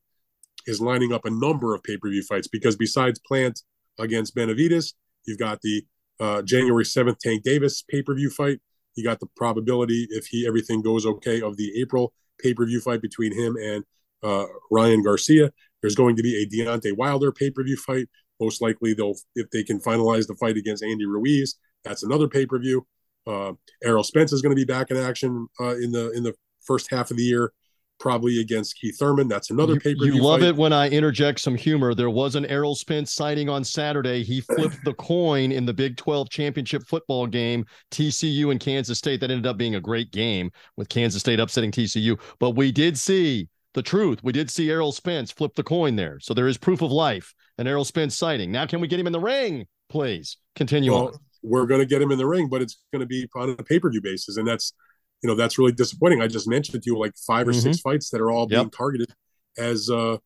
[0.65, 3.61] is lining up a number of pay per view fights because besides Plant
[3.99, 4.93] against Benavidez,
[5.25, 5.83] you've got the
[6.19, 8.59] uh, January 7th Tank Davis pay per view fight.
[8.95, 12.79] You got the probability, if he everything goes okay, of the April pay per view
[12.79, 13.83] fight between him and
[14.23, 15.51] uh, Ryan Garcia.
[15.81, 18.07] There's going to be a Deontay Wilder pay per view fight.
[18.39, 22.45] Most likely, they'll if they can finalize the fight against Andy Ruiz, that's another pay
[22.45, 22.85] per view.
[23.27, 23.53] Uh,
[23.83, 26.89] Errol Spence is going to be back in action uh, in the in the first
[26.91, 27.53] half of the year,
[27.99, 29.27] probably against Keith Thurman.
[29.27, 30.05] That's another pay per.
[30.05, 30.49] You love fight.
[30.49, 31.93] it when I interject some humor.
[31.93, 34.23] There was an Errol Spence sighting on Saturday.
[34.23, 39.19] He flipped the coin in the Big 12 championship football game, TCU and Kansas State.
[39.21, 42.19] That ended up being a great game with Kansas State upsetting TCU.
[42.39, 44.23] But we did see the truth.
[44.23, 46.19] We did see Errol Spence flip the coin there.
[46.19, 48.51] So there is proof of life, an Errol Spence sighting.
[48.51, 50.37] Now, can we get him in the ring, please?
[50.55, 51.13] Continue well, on
[51.45, 53.63] we're going to get him in the ring, but it's going to be on a
[53.63, 54.73] pay per view basis, and that's
[55.21, 56.21] you know that's really disappointing.
[56.21, 57.61] I just mentioned to you like five or mm-hmm.
[57.61, 59.13] six fights that are all being targeted
[59.57, 60.17] as uh,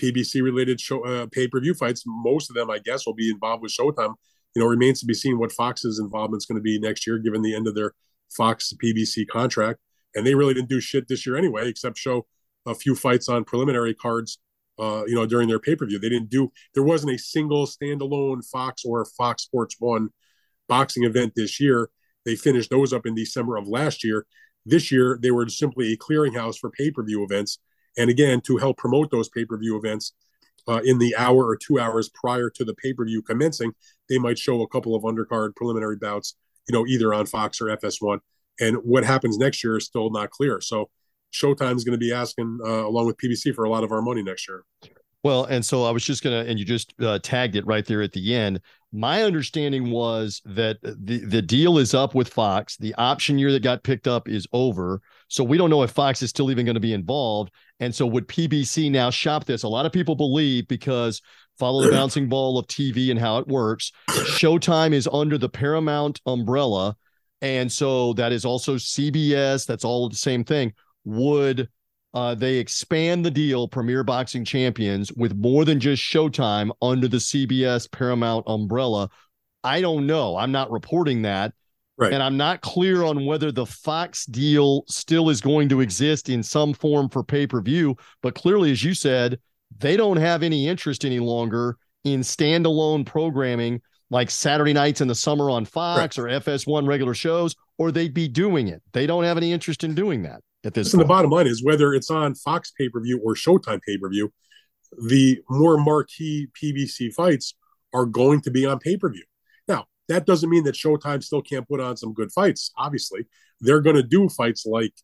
[0.00, 2.04] PBC related show uh, pay per view fights.
[2.06, 4.14] Most of them, I guess, will be involved with Showtime.
[4.54, 7.18] You know, remains to be seen what Fox's involvement is going to be next year,
[7.18, 7.92] given the end of their
[8.36, 9.80] Fox PBC contract.
[10.14, 12.26] And they really didn't do shit this year anyway, except show
[12.66, 14.38] a few fights on preliminary cards.
[14.78, 16.50] Uh, you know, during their pay per view, they didn't do.
[16.74, 20.08] There wasn't a single standalone Fox or Fox Sports One
[20.68, 21.90] boxing event this year.
[22.24, 24.26] They finished those up in December of last year.
[24.66, 27.58] This year, they were simply a clearinghouse for pay per view events.
[27.96, 30.12] And again, to help promote those pay per view events
[30.66, 33.72] uh, in the hour or two hours prior to the pay per view commencing,
[34.08, 36.36] they might show a couple of undercard preliminary bouts,
[36.68, 38.20] you know, either on Fox or FS1.
[38.60, 40.60] And what happens next year is still not clear.
[40.60, 40.90] So
[41.32, 44.00] Showtime is going to be asking, uh, along with PBC, for a lot of our
[44.00, 44.64] money next year.
[45.24, 48.02] Well, and so I was just gonna, and you just uh, tagged it right there
[48.02, 48.60] at the end.
[48.96, 52.76] My understanding was that the the deal is up with Fox.
[52.76, 56.22] The option year that got picked up is over, so we don't know if Fox
[56.22, 57.52] is still even going to be involved.
[57.80, 59.64] And so, would PBC now shop this?
[59.64, 61.20] A lot of people believe because
[61.58, 63.90] follow the bouncing ball of TV and how it works.
[64.10, 66.96] Showtime is under the Paramount umbrella,
[67.42, 69.66] and so that is also CBS.
[69.66, 70.72] That's all the same thing.
[71.04, 71.68] Would
[72.14, 77.16] uh, they expand the deal Premier Boxing Champions with more than just Showtime under the
[77.16, 79.10] CBS Paramount umbrella.
[79.64, 80.36] I don't know.
[80.36, 81.52] I'm not reporting that.
[81.96, 82.12] Right.
[82.12, 86.42] And I'm not clear on whether the Fox deal still is going to exist in
[86.42, 87.96] some form for pay per view.
[88.22, 89.38] But clearly, as you said,
[89.78, 95.14] they don't have any interest any longer in standalone programming like Saturday nights in the
[95.14, 96.36] summer on Fox right.
[96.36, 98.82] or FS1 regular shows, or they'd be doing it.
[98.92, 100.40] They don't have any interest in doing that.
[100.64, 103.34] At this Listen, the bottom line is whether it's on Fox pay per view or
[103.34, 104.32] Showtime pay per view,
[105.06, 107.54] the more marquee PBC fights
[107.92, 109.24] are going to be on pay per view.
[109.68, 112.72] Now, that doesn't mean that Showtime still can't put on some good fights.
[112.78, 113.26] Obviously,
[113.60, 114.94] they're going to do fights like,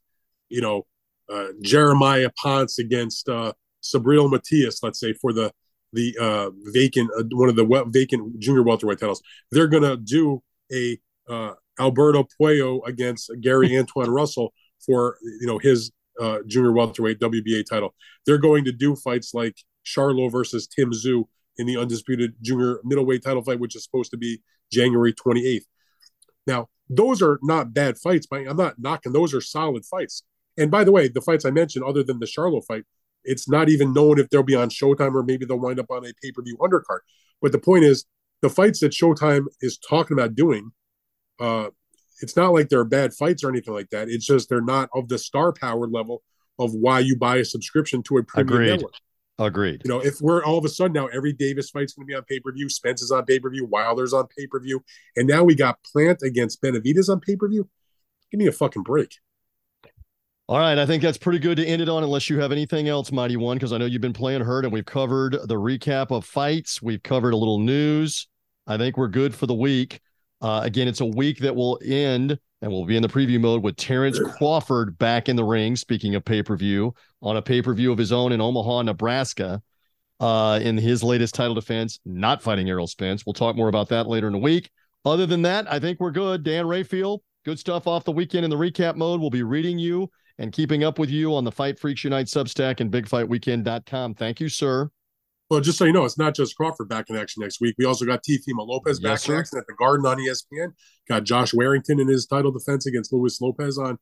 [0.49, 0.87] you know,
[1.31, 3.53] uh, Jeremiah Ponce against uh,
[3.83, 5.53] Subriel Matias, let's say, for the
[5.93, 9.23] the uh, vacant uh, one of the we- vacant junior welterweight titles.
[9.51, 10.43] They're going to do
[10.73, 10.99] a
[11.29, 14.53] uh, Alberto Puello against Gary Antuanne Russell
[14.85, 17.95] for you know his uh, junior welterweight WBA title.
[18.27, 21.25] They're going to do fights like Charlo versus Tim Tszyu
[21.57, 25.65] in the undisputed junior middleweight title fight, which is supposed to be January 28th.
[26.47, 28.27] Now, those are not bad fights.
[28.27, 30.23] but I'm not knocking; those are solid fights.
[30.59, 32.85] And by the way, the fights I mentioned, other than the Charlo fight,
[33.25, 36.05] it's not even known if they'll be on Showtime or maybe they'll wind up on
[36.05, 37.01] a pay per view undercard.
[37.41, 38.05] But the point is,
[38.43, 40.71] the fights that Showtime is talking about doing,
[41.39, 41.69] uh,
[42.21, 44.09] it's not like they're bad fights or anything like that.
[44.09, 46.23] It's just they're not of the star power level
[46.59, 48.71] of why you buy a subscription to a premium Agreed.
[48.71, 48.95] network.
[49.39, 49.83] Agreed.
[49.85, 52.15] You know, if we're all of a sudden now every Davis fight's going to be
[52.15, 54.85] on pay per view, Spence is on pay per view, Wilder's on pay per view,
[55.17, 57.69] and now we got Plant against Benavidez on pay per view.
[58.31, 59.15] Give me a fucking break.
[60.47, 62.89] All right, I think that's pretty good to end it on, unless you have anything
[62.89, 66.11] else, Mighty One, because I know you've been playing hurt and we've covered the recap
[66.11, 66.83] of fights.
[66.83, 68.27] We've covered a little news.
[68.67, 70.01] I think we're good for the week.
[70.41, 73.63] Uh, again, it's a week that will end and we'll be in the preview mode
[73.63, 75.77] with Terrence Crawford back in the ring.
[75.77, 78.83] Speaking of pay per view, on a pay per view of his own in Omaha,
[78.83, 79.63] Nebraska,
[80.21, 83.25] uh, in his latest title defense, not fighting Errol Spence.
[83.25, 84.71] We'll talk more about that later in the week.
[85.05, 86.43] Other than that, I think we're good.
[86.43, 89.21] Dan Rafael, good stuff off the weekend in the recap mode.
[89.21, 92.81] We'll be reading you and keeping up with you on the Fight Freaks Unite Substack
[92.81, 94.15] and BigFightWeekend.com.
[94.15, 94.91] Thank you, sir.
[95.51, 97.75] Well, just so you know, it's not just Crawford back in action next week.
[97.77, 100.73] We also got Teofimo Lopez back Yes, in action at the Garden on ESPN.
[101.09, 103.99] Got Josh Warrington in his title defense against Luis Lopez on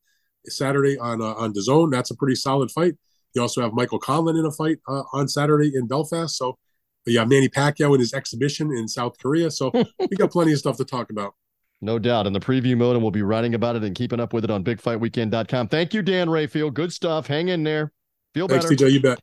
[0.47, 1.91] Saturday on uh, on DAZN.
[1.91, 2.97] That's a pretty solid fight.
[3.35, 6.37] You also have Michael Conlan in a fight uh, on Saturday in Belfast.
[6.37, 6.59] So
[7.07, 9.51] you have Manny Pacquiao in his exhibition in South Korea.
[9.51, 11.35] So we got plenty of stuff to talk about.
[11.81, 14.33] No doubt in the preview mode, and we'll be writing about it and keeping up
[14.33, 15.69] with it on BigFightWeekend.com.
[15.69, 16.73] Thank you, Dan Rafael.
[16.73, 17.29] Good stuff.
[17.29, 17.93] Hang in there.
[18.35, 18.75] Feel Thanks, better.
[18.75, 18.91] TJ.
[18.95, 19.21] You bet.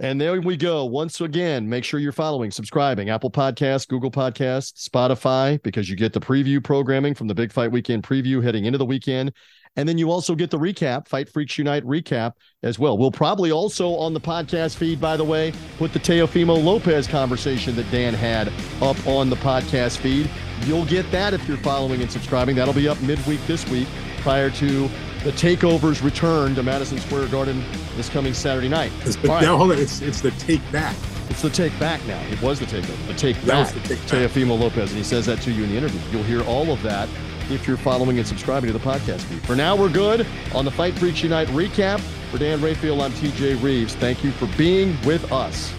[0.00, 0.84] And there we go.
[0.84, 6.12] Once again, make sure you're following, subscribing, Apple Podcasts, Google Podcasts, Spotify, because you get
[6.12, 9.32] the preview programming from the Big Fight Weekend preview heading into the weekend.
[9.74, 12.32] And then you also get the recap, Fight Freaks Unite recap
[12.62, 12.96] as well.
[12.96, 17.74] We'll probably also on the podcast feed, by the way, put the Teofimo Lopez conversation
[17.74, 20.30] that Dan had up on the podcast feed.
[20.64, 22.54] You'll get that if you're following and subscribing.
[22.54, 23.88] That'll be up midweek this week
[24.18, 24.88] prior to
[25.24, 27.64] the takeover's return to Madison Square Garden
[27.96, 28.92] this coming Saturday night.
[29.24, 29.42] All right.
[29.42, 29.78] Now hold on.
[29.78, 30.96] It's it's the take back.
[31.30, 32.20] It's the take back now.
[32.30, 33.06] It was the takeover.
[33.06, 33.74] The take That back.
[33.74, 34.08] the take back.
[34.08, 36.00] Teofimo Lopez, and he says that to you in the interview.
[36.10, 37.08] You'll hear all of that
[37.50, 39.42] if you're following and subscribing to the podcast feed.
[39.44, 42.00] For now, we're good on the Fight Freaks Unite recap.
[42.30, 43.94] For Dan Rafael, I'm TJ Reeves.
[43.94, 45.72] Thank you for being with us.